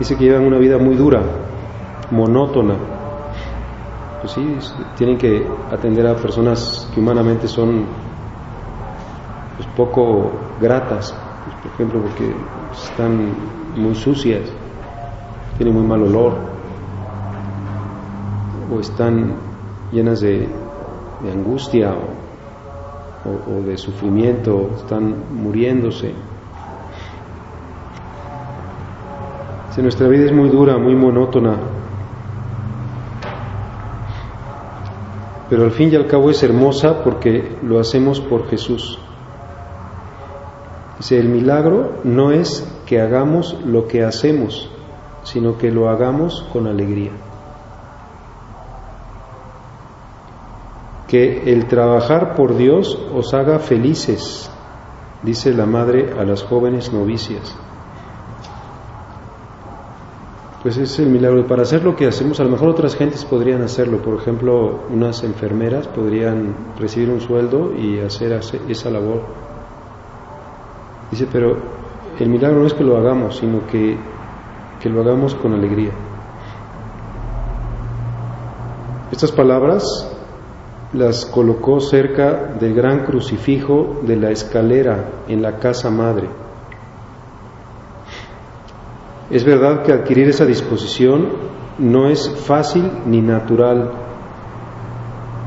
dice 0.00 0.16
que 0.16 0.24
llevan 0.24 0.44
una 0.44 0.58
vida 0.58 0.78
muy 0.78 0.96
dura, 0.96 1.22
monótona. 2.10 2.74
Pues 4.20 4.32
sí, 4.32 4.58
tienen 4.96 5.16
que 5.16 5.46
atender 5.70 6.08
a 6.08 6.16
personas 6.16 6.90
que 6.92 6.98
humanamente 6.98 7.46
son 7.46 7.86
pues, 9.56 9.68
poco 9.76 10.56
gratas, 10.60 11.14
pues, 11.44 11.54
por 11.62 11.70
ejemplo, 11.70 12.02
porque 12.02 12.34
están 12.72 13.32
muy 13.76 13.94
sucias, 13.94 14.50
tienen 15.56 15.76
muy 15.76 15.86
mal 15.86 16.02
olor, 16.02 16.57
o 18.70 18.80
están 18.80 19.34
llenas 19.92 20.20
de, 20.20 20.48
angustia 21.32 21.94
o, 23.24 23.62
de 23.62 23.76
sufrimiento, 23.76 24.70
están 24.76 25.14
muriéndose. 25.34 26.12
Si 29.70 29.82
nuestra 29.82 30.08
vida 30.08 30.26
es 30.26 30.32
muy 30.32 30.48
dura, 30.48 30.76
muy 30.78 30.94
monótona, 30.94 31.56
pero 35.48 35.64
al 35.64 35.70
fin 35.72 35.90
y 35.92 35.96
al 35.96 36.06
cabo 36.06 36.30
es 36.30 36.42
hermosa 36.42 37.02
porque 37.02 37.56
lo 37.62 37.78
hacemos 37.78 38.20
por 38.20 38.48
Jesús. 38.48 38.98
Dice, 40.98 41.18
el 41.18 41.28
milagro 41.28 42.00
no 42.04 42.32
es 42.32 42.66
que 42.86 43.00
hagamos 43.00 43.56
lo 43.64 43.86
que 43.86 44.02
hacemos, 44.04 44.68
sino 45.22 45.56
que 45.56 45.70
lo 45.70 45.88
hagamos 45.88 46.44
con 46.52 46.66
alegría. 46.66 47.12
Que 51.08 51.50
el 51.50 51.66
trabajar 51.66 52.34
por 52.36 52.56
Dios 52.56 52.98
os 53.12 53.32
haga 53.32 53.58
felices, 53.58 54.50
dice 55.22 55.52
la 55.54 55.64
madre 55.64 56.12
a 56.18 56.24
las 56.24 56.42
jóvenes 56.42 56.92
novicias. 56.92 57.56
Pues 60.62 60.76
es 60.76 60.98
el 60.98 61.08
milagro. 61.08 61.46
Para 61.46 61.62
hacer 61.62 61.82
lo 61.82 61.96
que 61.96 62.06
hacemos, 62.06 62.40
a 62.40 62.44
lo 62.44 62.50
mejor 62.50 62.68
otras 62.68 62.94
gentes 62.94 63.24
podrían 63.24 63.62
hacerlo. 63.62 64.02
Por 64.02 64.20
ejemplo, 64.20 64.80
unas 64.90 65.22
enfermeras 65.24 65.86
podrían 65.86 66.54
recibir 66.78 67.08
un 67.10 67.20
sueldo 67.20 67.72
y 67.74 68.00
hacer 68.00 68.38
esa 68.68 68.90
labor. 68.90 69.22
Dice, 71.10 71.26
pero 71.32 71.56
el 72.18 72.28
milagro 72.28 72.60
no 72.60 72.66
es 72.66 72.74
que 72.74 72.84
lo 72.84 72.98
hagamos, 72.98 73.36
sino 73.38 73.66
que, 73.66 73.96
que 74.80 74.90
lo 74.90 75.00
hagamos 75.00 75.34
con 75.36 75.54
alegría. 75.54 75.92
Estas 79.10 79.32
palabras 79.32 80.17
las 80.92 81.26
colocó 81.26 81.80
cerca 81.80 82.54
del 82.58 82.74
gran 82.74 83.04
crucifijo 83.04 84.00
de 84.02 84.16
la 84.16 84.30
escalera 84.30 85.24
en 85.28 85.42
la 85.42 85.58
casa 85.58 85.90
madre. 85.90 86.28
Es 89.30 89.44
verdad 89.44 89.82
que 89.82 89.92
adquirir 89.92 90.28
esa 90.28 90.46
disposición 90.46 91.28
no 91.78 92.08
es 92.08 92.30
fácil 92.46 92.90
ni 93.04 93.20
natural, 93.20 93.90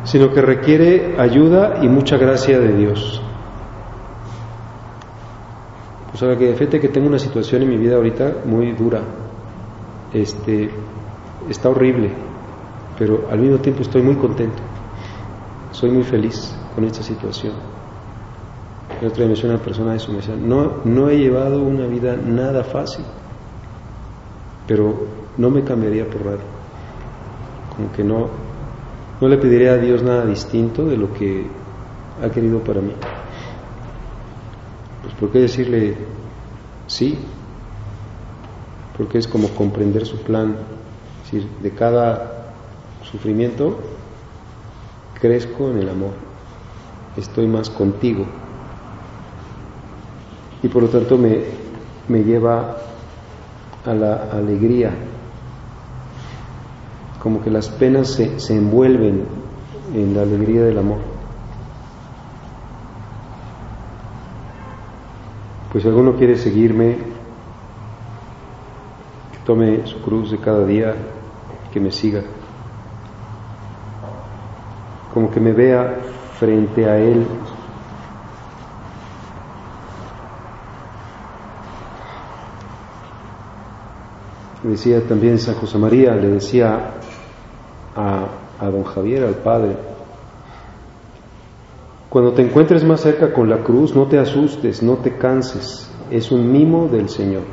sino 0.04 0.32
que 0.32 0.41
requiere 0.41 1.15
ayuda 1.19 1.80
y 1.82 1.88
mucha 1.88 2.17
gracia 2.17 2.60
de 2.60 2.73
Dios. 2.73 3.21
Pues 6.12 6.19
sea, 6.19 6.38
que 6.38 6.54
fíjate 6.54 6.80
que 6.80 6.89
tengo 6.89 7.08
una 7.08 7.17
situación 7.17 7.63
en 7.63 7.69
mi 7.69 7.77
vida 7.77 7.95
ahorita 7.95 8.41
muy 8.45 8.73
dura. 8.73 9.01
Este, 10.13 10.69
está 11.49 11.69
horrible, 11.69 12.12
pero 12.99 13.27
al 13.32 13.39
mismo 13.39 13.58
tiempo 13.58 13.82
estoy 13.82 14.04
muy 14.04 14.15
contento. 14.15 14.62
Soy 15.71 15.89
muy 15.89 16.03
feliz 16.03 16.53
con 16.75 16.84
esta 16.84 17.01
situación. 17.01 17.53
El 18.99 19.07
otro 19.07 19.25
día 19.25 19.34
me 19.34 19.49
una 19.49 19.57
persona 19.57 19.95
eso, 19.95 20.12
me 20.12 20.17
decía, 20.17 20.36
no, 20.36 20.81
no 20.84 21.10
he 21.10 21.17
llevado 21.17 21.63
una 21.63 21.88
vida 21.88 22.15
nada 22.15 22.63
fácil, 22.63 23.05
pero 24.67 25.07
no 25.38 25.49
me 25.49 25.63
cambiaría 25.63 26.05
por 26.05 26.23
nada. 26.25 26.39
Como 27.75 27.91
que 27.93 28.03
no, 28.03 28.29
no 29.19 29.27
le 29.27 29.38
pediría 29.38 29.73
a 29.73 29.77
Dios 29.77 30.03
nada 30.03 30.25
distinto 30.25 30.86
de 30.86 30.97
lo 30.97 31.13
que 31.13 31.47
ha 32.21 32.29
querido 32.29 32.60
para 32.60 32.81
mí. 32.81 32.93
Pues 35.01 35.13
¿por 35.15 35.31
qué 35.31 35.39
decirle 35.39 35.95
sí? 36.86 37.17
Porque 38.97 39.17
es 39.17 39.27
como 39.27 39.47
comprender 39.49 40.05
su 40.05 40.17
plan. 40.17 40.57
Es 41.23 41.31
decir, 41.31 41.49
de 41.62 41.71
cada 41.71 42.53
sufrimiento 43.10 43.79
crezco 45.21 45.69
en 45.69 45.77
el 45.77 45.89
amor, 45.89 46.13
estoy 47.15 47.47
más 47.47 47.69
contigo. 47.69 48.25
Y 50.63 50.67
por 50.67 50.84
lo 50.84 50.89
tanto 50.89 51.17
me, 51.17 51.43
me 52.07 52.23
lleva 52.23 52.77
a 53.86 53.93
la 53.93 54.29
alegría, 54.31 54.91
como 57.21 57.41
que 57.43 57.51
las 57.51 57.69
penas 57.69 58.10
se, 58.10 58.39
se 58.39 58.55
envuelven 58.55 59.23
en 59.93 60.15
la 60.15 60.23
alegría 60.23 60.63
del 60.63 60.79
amor. 60.79 60.99
Pues 65.71 65.84
si 65.84 65.88
alguno 65.88 66.15
quiere 66.15 66.36
seguirme, 66.36 66.97
que 69.31 69.38
tome 69.45 69.86
su 69.86 70.01
cruz 70.01 70.31
de 70.31 70.38
cada 70.38 70.65
día, 70.65 70.95
que 71.71 71.79
me 71.79 71.91
siga. 71.91 72.23
Como 75.13 75.30
que 75.30 75.39
me 75.39 75.52
vea 75.52 75.97
frente 76.39 76.86
a 76.86 76.97
Él. 76.97 77.26
Decía 84.63 85.02
también 85.08 85.39
San 85.39 85.56
José 85.56 85.78
María, 85.78 86.15
le 86.15 86.28
decía 86.28 86.91
a, 87.95 88.26
a 88.60 88.69
don 88.69 88.84
Javier, 88.84 89.24
al 89.24 89.36
Padre, 89.36 89.76
cuando 92.10 92.34
te 92.34 92.41
encuentres 92.41 92.84
más 92.84 93.02
cerca 93.02 93.32
con 93.32 93.50
la 93.50 93.63
cruz, 93.63 93.95
no 93.95 94.06
te 94.06 94.19
asustes, 94.19 94.84
no 94.84 94.97
te 94.97 95.17
canses. 95.17 95.89
Es 96.10 96.30
un 96.30 96.52
mimo 96.52 96.89
del 96.89 97.08
Señor. 97.08 97.43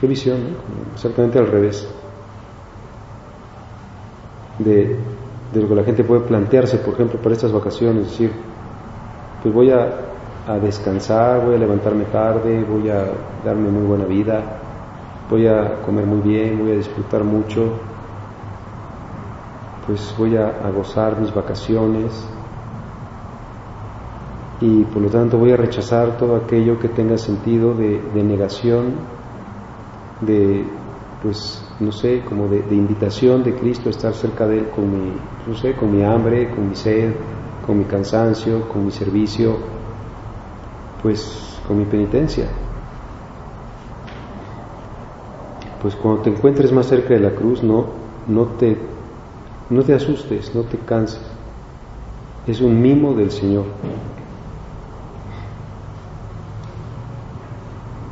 Qué 0.00 0.06
visión, 0.06 0.38
¿no? 0.44 0.94
exactamente 0.94 1.38
al 1.38 1.46
revés 1.46 1.86
de, 4.58 4.96
lo 5.52 5.68
que 5.68 5.74
la 5.74 5.84
gente 5.84 6.04
puede 6.04 6.22
plantearse, 6.22 6.78
por 6.78 6.94
ejemplo, 6.94 7.18
para 7.20 7.34
estas 7.34 7.52
vacaciones. 7.52 8.06
Es 8.06 8.10
decir, 8.12 8.32
pues 9.42 9.54
voy 9.54 9.70
a, 9.70 9.88
a 10.46 10.58
descansar, 10.58 11.44
voy 11.44 11.54
a 11.54 11.58
levantarme 11.58 12.04
tarde, 12.06 12.64
voy 12.64 12.88
a 12.90 13.04
darme 13.44 13.70
muy 13.70 13.86
buena 13.86 14.04
vida, 14.04 14.42
voy 15.30 15.46
a 15.46 15.82
comer 15.82 16.06
muy 16.06 16.20
bien, 16.20 16.58
voy 16.58 16.72
a 16.72 16.76
disfrutar 16.76 17.24
mucho, 17.24 17.72
pues 19.86 20.14
voy 20.18 20.36
a, 20.36 20.48
a 20.48 20.70
gozar 20.70 21.18
mis 21.20 21.34
vacaciones 21.34 22.12
y 24.60 24.84
por 24.84 25.02
lo 25.02 25.08
tanto 25.08 25.38
voy 25.38 25.52
a 25.52 25.56
rechazar 25.56 26.16
todo 26.18 26.36
aquello 26.36 26.78
que 26.78 26.88
tenga 26.88 27.16
sentido 27.16 27.74
de, 27.74 28.00
negación, 28.24 28.94
de, 30.20 30.64
pues, 31.22 31.74
no 31.80 31.90
sé, 31.90 32.22
como 32.24 32.48
de, 32.48 32.74
invitación 32.74 33.42
de 33.42 33.54
Cristo 33.54 33.88
a 33.88 33.90
estar 33.90 34.14
cerca 34.14 34.46
de 34.46 34.58
Él 34.58 34.70
con 34.70 34.90
mi, 34.90 35.12
no 35.46 35.54
sé, 35.54 35.74
con 35.74 35.90
mi 35.90 36.02
hambre, 36.02 36.50
con 36.50 36.68
mi 36.68 36.76
sed, 36.76 37.14
con 37.60 37.78
mi 37.78 37.84
cansancio, 37.84 38.68
con 38.68 38.84
mi 38.84 38.92
servicio, 38.92 39.56
pues 41.02 41.60
con 41.66 41.78
mi 41.78 41.84
penitencia. 41.84 42.48
Pues 45.82 45.94
cuando 45.96 46.22
te 46.22 46.30
encuentres 46.30 46.72
más 46.72 46.86
cerca 46.86 47.14
de 47.14 47.20
la 47.20 47.30
cruz, 47.30 47.62
no, 47.62 47.86
no, 48.26 48.46
te, 48.46 48.76
no 49.70 49.82
te 49.82 49.94
asustes, 49.94 50.54
no 50.54 50.62
te 50.62 50.78
canses. 50.78 51.22
Es 52.46 52.60
un 52.60 52.80
mimo 52.80 53.14
del 53.14 53.30
Señor. 53.30 53.66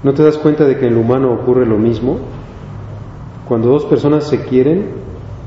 ¿No 0.03 0.13
te 0.13 0.23
das 0.23 0.39
cuenta 0.39 0.65
de 0.65 0.79
que 0.79 0.87
en 0.87 0.95
lo 0.95 1.01
humano 1.01 1.33
ocurre 1.33 1.67
lo 1.67 1.79
mismo? 1.79 2.19
Cuando 3.47 3.69
dos 3.69 3.85
personas 3.85 4.25
se 4.25 4.45
quieren, 4.45 4.91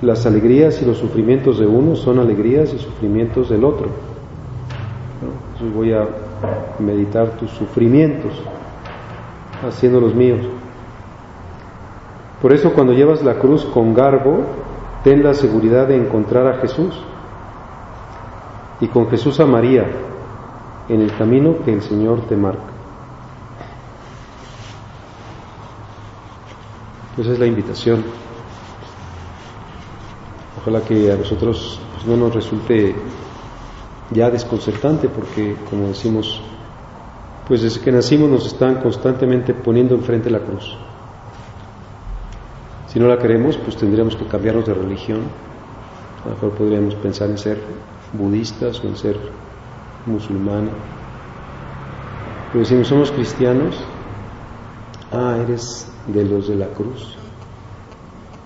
las 0.01 0.25
alegrías 0.25 0.81
y 0.81 0.85
los 0.85 0.97
sufrimientos 0.97 1.59
de 1.59 1.67
uno 1.67 1.95
son 1.95 2.19
alegrías 2.19 2.73
y 2.73 2.79
sufrimientos 2.79 3.49
del 3.49 3.65
otro. 3.65 3.87
Entonces 5.53 5.75
voy 5.75 5.91
a 5.91 6.07
meditar 6.79 7.31
tus 7.31 7.51
sufrimientos, 7.51 8.31
haciendo 9.67 9.99
los 9.99 10.15
míos. 10.15 10.39
Por 12.41 12.53
eso 12.53 12.71
cuando 12.71 12.93
llevas 12.93 13.21
la 13.21 13.35
cruz 13.35 13.65
con 13.65 13.93
garbo, 13.93 14.43
ten 15.03 15.21
la 15.21 15.33
seguridad 15.33 15.87
de 15.87 15.97
encontrar 15.97 16.47
a 16.47 16.57
Jesús 16.59 16.97
y 18.79 18.87
con 18.87 19.09
Jesús 19.09 19.41
a 19.41 19.45
María 19.45 19.85
en 20.87 21.01
el 21.01 21.13
camino 21.17 21.57
que 21.65 21.73
el 21.73 21.81
Señor 21.81 22.21
te 22.27 22.37
marca. 22.37 22.78
Esa 27.19 27.33
es 27.33 27.39
la 27.39 27.47
invitación. 27.47 28.01
Ojalá 30.61 30.79
que 30.81 31.11
a 31.11 31.17
nosotros 31.17 31.77
pues, 31.93 32.05
no 32.05 32.15
nos 32.15 32.33
resulte 32.33 32.95
ya 34.11 34.29
desconcertante 34.29 35.09
porque, 35.09 35.57
como 35.69 35.89
decimos, 35.89 36.41
pues 37.45 37.61
desde 37.61 37.81
que 37.81 37.91
nacimos 37.91 38.29
nos 38.29 38.45
están 38.45 38.75
constantemente 38.81 39.53
poniendo 39.53 39.95
enfrente 39.95 40.29
la 40.29 40.39
cruz. 40.39 40.77
Si 42.87 42.99
no 43.01 43.07
la 43.09 43.17
queremos, 43.17 43.57
pues 43.57 43.75
tendríamos 43.75 44.15
que 44.15 44.25
cambiarnos 44.25 44.65
de 44.65 44.73
religión. 44.73 45.23
A 46.23 46.29
lo 46.29 46.35
mejor 46.35 46.51
podríamos 46.51 46.95
pensar 46.95 47.29
en 47.29 47.37
ser 47.37 47.61
budistas 48.13 48.81
o 48.81 48.87
en 48.87 48.95
ser 48.95 49.17
musulmanes. 50.05 50.71
Pero 52.53 52.61
decimos, 52.61 52.87
somos 52.87 53.11
cristianos, 53.11 53.75
ah, 55.11 55.37
eres 55.41 55.87
de 56.07 56.23
los 56.23 56.47
de 56.47 56.55
la 56.55 56.67
cruz. 56.67 57.15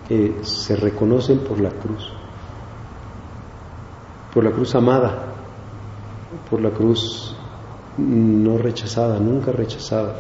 Eh, 0.10 0.40
se 0.42 0.76
reconocen 0.76 1.40
por 1.40 1.60
la 1.60 1.70
cruz, 1.70 2.12
por 4.34 4.44
la 4.44 4.52
cruz 4.52 4.76
amada, 4.76 5.34
por 6.50 6.62
la 6.62 6.72
cruz 6.72 7.36
no 7.98 8.58
rechazada, 8.58 9.20
nunca 9.20 9.52
rechazada. 9.52 10.16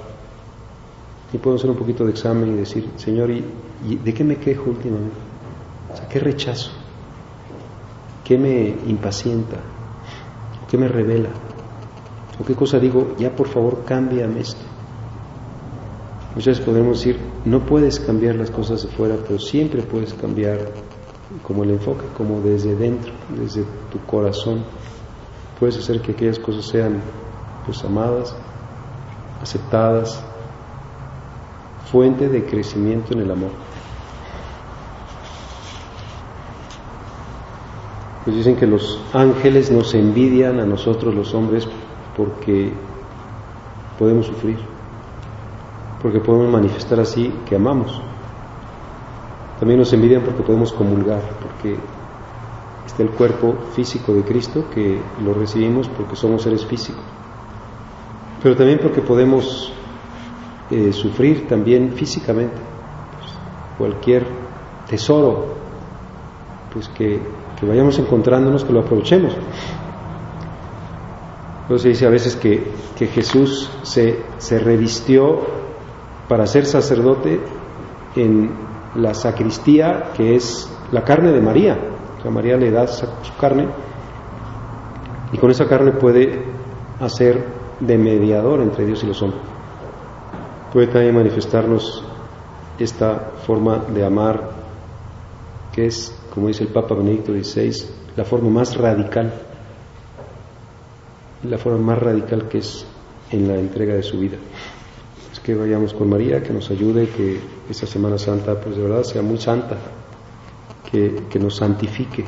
Y 1.33 1.37
podemos 1.37 1.61
hacer 1.61 1.71
un 1.71 1.77
poquito 1.77 2.05
de 2.05 2.11
examen 2.11 2.53
y 2.53 2.57
decir, 2.57 2.91
Señor, 2.95 3.29
¿y, 3.31 3.43
de 3.95 4.13
qué 4.13 4.23
me 4.23 4.37
quejo 4.37 4.69
últimamente? 4.69 5.17
O 5.91 5.97
sea, 5.97 6.07
¿qué 6.07 6.19
rechazo? 6.19 6.71
¿Qué 8.23 8.37
me 8.37 8.75
impacienta? 8.87 9.57
¿Qué 10.69 10.77
me 10.77 10.87
revela? 10.87 11.29
¿O 12.39 12.45
qué 12.45 12.55
cosa 12.55 12.79
digo, 12.79 13.15
ya 13.17 13.35
por 13.35 13.47
favor 13.47 13.83
cámbiame 13.85 14.39
esto? 14.39 14.72
Muchas 16.35 16.57
veces 16.57 16.65
podemos 16.65 16.97
decir, 16.97 17.19
no 17.45 17.63
puedes 17.63 17.99
cambiar 17.99 18.35
las 18.35 18.49
cosas 18.49 18.81
de 18.81 18.87
fuera, 18.87 19.15
pero 19.27 19.37
siempre 19.37 19.83
puedes 19.83 20.15
cambiar 20.15 20.71
como 21.43 21.63
el 21.63 21.69
enfoque, 21.69 22.05
como 22.17 22.41
desde 22.41 22.75
dentro, 22.75 23.13
desde 23.29 23.63
tu 23.91 23.99
corazón. 24.07 24.63
Puedes 25.59 25.77
hacer 25.77 26.01
que 26.01 26.13
aquellas 26.13 26.39
cosas 26.39 26.65
sean 26.65 27.01
pues 27.67 27.83
amadas, 27.83 28.35
aceptadas, 29.43 30.23
fuente 31.91 32.27
de 32.27 32.43
crecimiento 32.43 33.13
en 33.13 33.19
el 33.19 33.29
amor. 33.29 33.51
Pues 38.23 38.37
dicen 38.37 38.55
que 38.55 38.65
los 38.65 38.99
ángeles 39.13 39.69
nos 39.69 39.93
envidian 39.93 40.59
a 40.59 40.65
nosotros 40.65 41.13
los 41.13 41.31
hombres 41.35 41.67
porque 42.17 42.73
podemos 43.99 44.25
sufrir 44.25 44.72
porque 46.03 46.19
podemos 46.19 46.51
manifestar 46.51 46.99
así 46.99 47.33
que 47.47 47.55
amamos. 47.55 47.99
También 49.57 49.79
nos 49.79 49.93
envidian 49.93 50.21
porque 50.21 50.43
podemos 50.43 50.73
comulgar, 50.73 51.21
porque 51.41 51.77
está 52.85 53.03
el 53.03 53.09
cuerpo 53.11 53.55
físico 53.73 54.13
de 54.13 54.23
Cristo 54.23 54.65
que 54.73 54.99
lo 55.23 55.33
recibimos 55.33 55.87
porque 55.87 56.17
somos 56.17 56.41
seres 56.41 56.65
físicos. 56.65 57.01
Pero 58.43 58.57
también 58.57 58.79
porque 58.79 58.99
podemos 58.99 59.71
eh, 60.69 60.91
sufrir 60.91 61.47
también 61.47 61.93
físicamente. 61.93 62.57
Pues, 63.17 63.31
cualquier 63.77 64.25
tesoro, 64.89 65.53
pues 66.73 66.89
que, 66.89 67.21
que 67.57 67.65
vayamos 67.65 67.97
encontrándonos, 67.97 68.65
que 68.65 68.73
lo 68.73 68.81
aprovechemos. 68.81 69.33
Entonces 71.61 71.93
dice 71.93 72.05
a 72.05 72.09
veces 72.09 72.35
que, 72.35 72.61
que 72.97 73.07
Jesús 73.07 73.69
se, 73.83 74.19
se 74.37 74.59
revistió 74.59 75.62
para 76.27 76.45
ser 76.47 76.65
sacerdote 76.65 77.39
en 78.15 78.51
la 78.95 79.13
sacristía, 79.13 80.11
que 80.15 80.35
es 80.35 80.69
la 80.91 81.03
carne 81.03 81.31
de 81.31 81.41
María. 81.41 81.77
O 82.19 82.21
sea, 82.21 82.31
María 82.31 82.57
le 82.57 82.71
da 82.71 82.87
su 82.87 83.07
carne 83.39 83.67
y 85.31 85.37
con 85.37 85.49
esa 85.49 85.67
carne 85.67 85.91
puede 85.93 86.43
hacer 86.99 87.43
de 87.79 87.97
mediador 87.97 88.61
entre 88.61 88.85
Dios 88.85 89.03
y 89.03 89.07
los 89.07 89.21
hombres. 89.21 89.41
Puede 90.71 90.87
también 90.87 91.15
manifestarnos 91.15 92.03
esta 92.79 93.31
forma 93.45 93.77
de 93.77 94.05
amar, 94.05 94.51
que 95.73 95.87
es, 95.87 96.15
como 96.33 96.47
dice 96.47 96.63
el 96.63 96.69
Papa 96.69 96.95
Benedicto 96.95 97.31
XVI, 97.31 97.85
la 98.15 98.25
forma 98.25 98.49
más 98.49 98.77
radical, 98.77 99.33
la 101.43 101.57
forma 101.57 101.79
más 101.79 101.99
radical 101.99 102.47
que 102.47 102.59
es 102.59 102.85
en 103.31 103.47
la 103.47 103.55
entrega 103.55 103.95
de 103.95 104.03
su 104.03 104.19
vida. 104.19 104.37
Que 105.43 105.55
vayamos 105.55 105.93
con 105.93 106.09
María, 106.09 106.41
que 106.41 106.53
nos 106.53 106.71
ayude, 106.71 107.09
que 107.09 107.39
esta 107.69 107.85
Semana 107.85 108.17
Santa, 108.17 108.59
pues 108.59 108.77
de 108.77 108.83
verdad 108.83 109.03
sea 109.03 109.21
muy 109.21 109.37
santa, 109.37 109.77
que, 110.89 111.23
que 111.29 111.37
nos 111.37 111.57
santifique, 111.57 112.23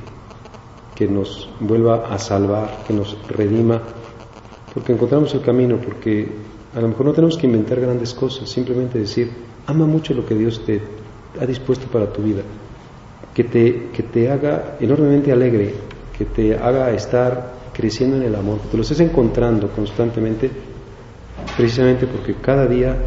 que 0.94 1.08
nos 1.08 1.50
vuelva 1.62 2.08
a 2.14 2.18
salvar, 2.18 2.84
que 2.86 2.94
nos 2.94 3.18
redima, 3.30 3.82
porque 4.74 4.92
encontramos 4.92 5.34
el 5.34 5.42
camino, 5.42 5.78
porque 5.78 6.28
a 6.76 6.82
lo 6.82 6.90
mejor 6.90 7.06
no 7.06 7.14
tenemos 7.14 7.38
que 7.38 7.48
inventar 7.48 7.80
grandes 7.80 8.14
cosas, 8.14 8.50
simplemente 8.50 9.00
decir, 9.00 9.32
ama 9.68 9.86
mucho 9.86 10.14
lo 10.14 10.26
que 10.26 10.36
Dios 10.36 10.66
te 10.66 10.82
ha 11.40 11.46
dispuesto 11.46 11.88
para 11.88 12.12
tu 12.12 12.22
vida, 12.22 12.42
que 13.34 13.46
te, 13.46 13.90
que 13.94 14.04
te 14.04 14.30
haga 14.30 14.76
enormemente 14.82 15.32
alegre, 15.32 15.74
que 16.18 16.26
te 16.26 16.58
haga 16.58 16.92
estar 16.92 17.54
creciendo 17.74 18.18
en 18.18 18.24
el 18.24 18.36
amor, 18.36 18.60
que 18.60 18.68
te 18.68 18.78
lo 18.78 18.84
estés 18.84 19.00
encontrando 19.00 19.70
constantemente, 19.70 20.75
precisamente 21.58 22.08
porque 22.08 22.36
cada 22.36 22.68
día 22.68 22.98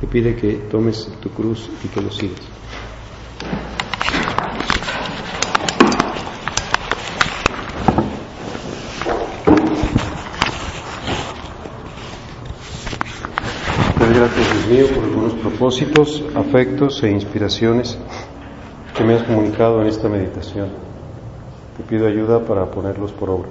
te 0.00 0.06
pide 0.06 0.36
que 0.36 0.54
tomes 0.70 1.08
tu 1.20 1.30
cruz 1.30 1.70
y 1.84 1.88
que 1.88 2.00
lo 2.00 2.10
sigas. 2.10 2.56
gracias, 14.16 14.68
Dios 14.68 14.68
mío, 14.68 14.94
por 14.94 15.04
los 15.04 15.14
buenos 15.14 15.34
propósitos, 15.34 16.24
afectos 16.34 17.02
e 17.02 17.10
inspiraciones 17.10 17.98
que 18.96 19.04
me 19.04 19.14
has 19.14 19.22
comunicado 19.24 19.82
en 19.82 19.88
esta 19.88 20.08
meditación. 20.08 20.70
Te 21.76 21.82
pido 21.82 22.06
ayuda 22.06 22.40
para 22.40 22.70
ponerlos 22.70 23.12
por 23.12 23.28
obra. 23.28 23.50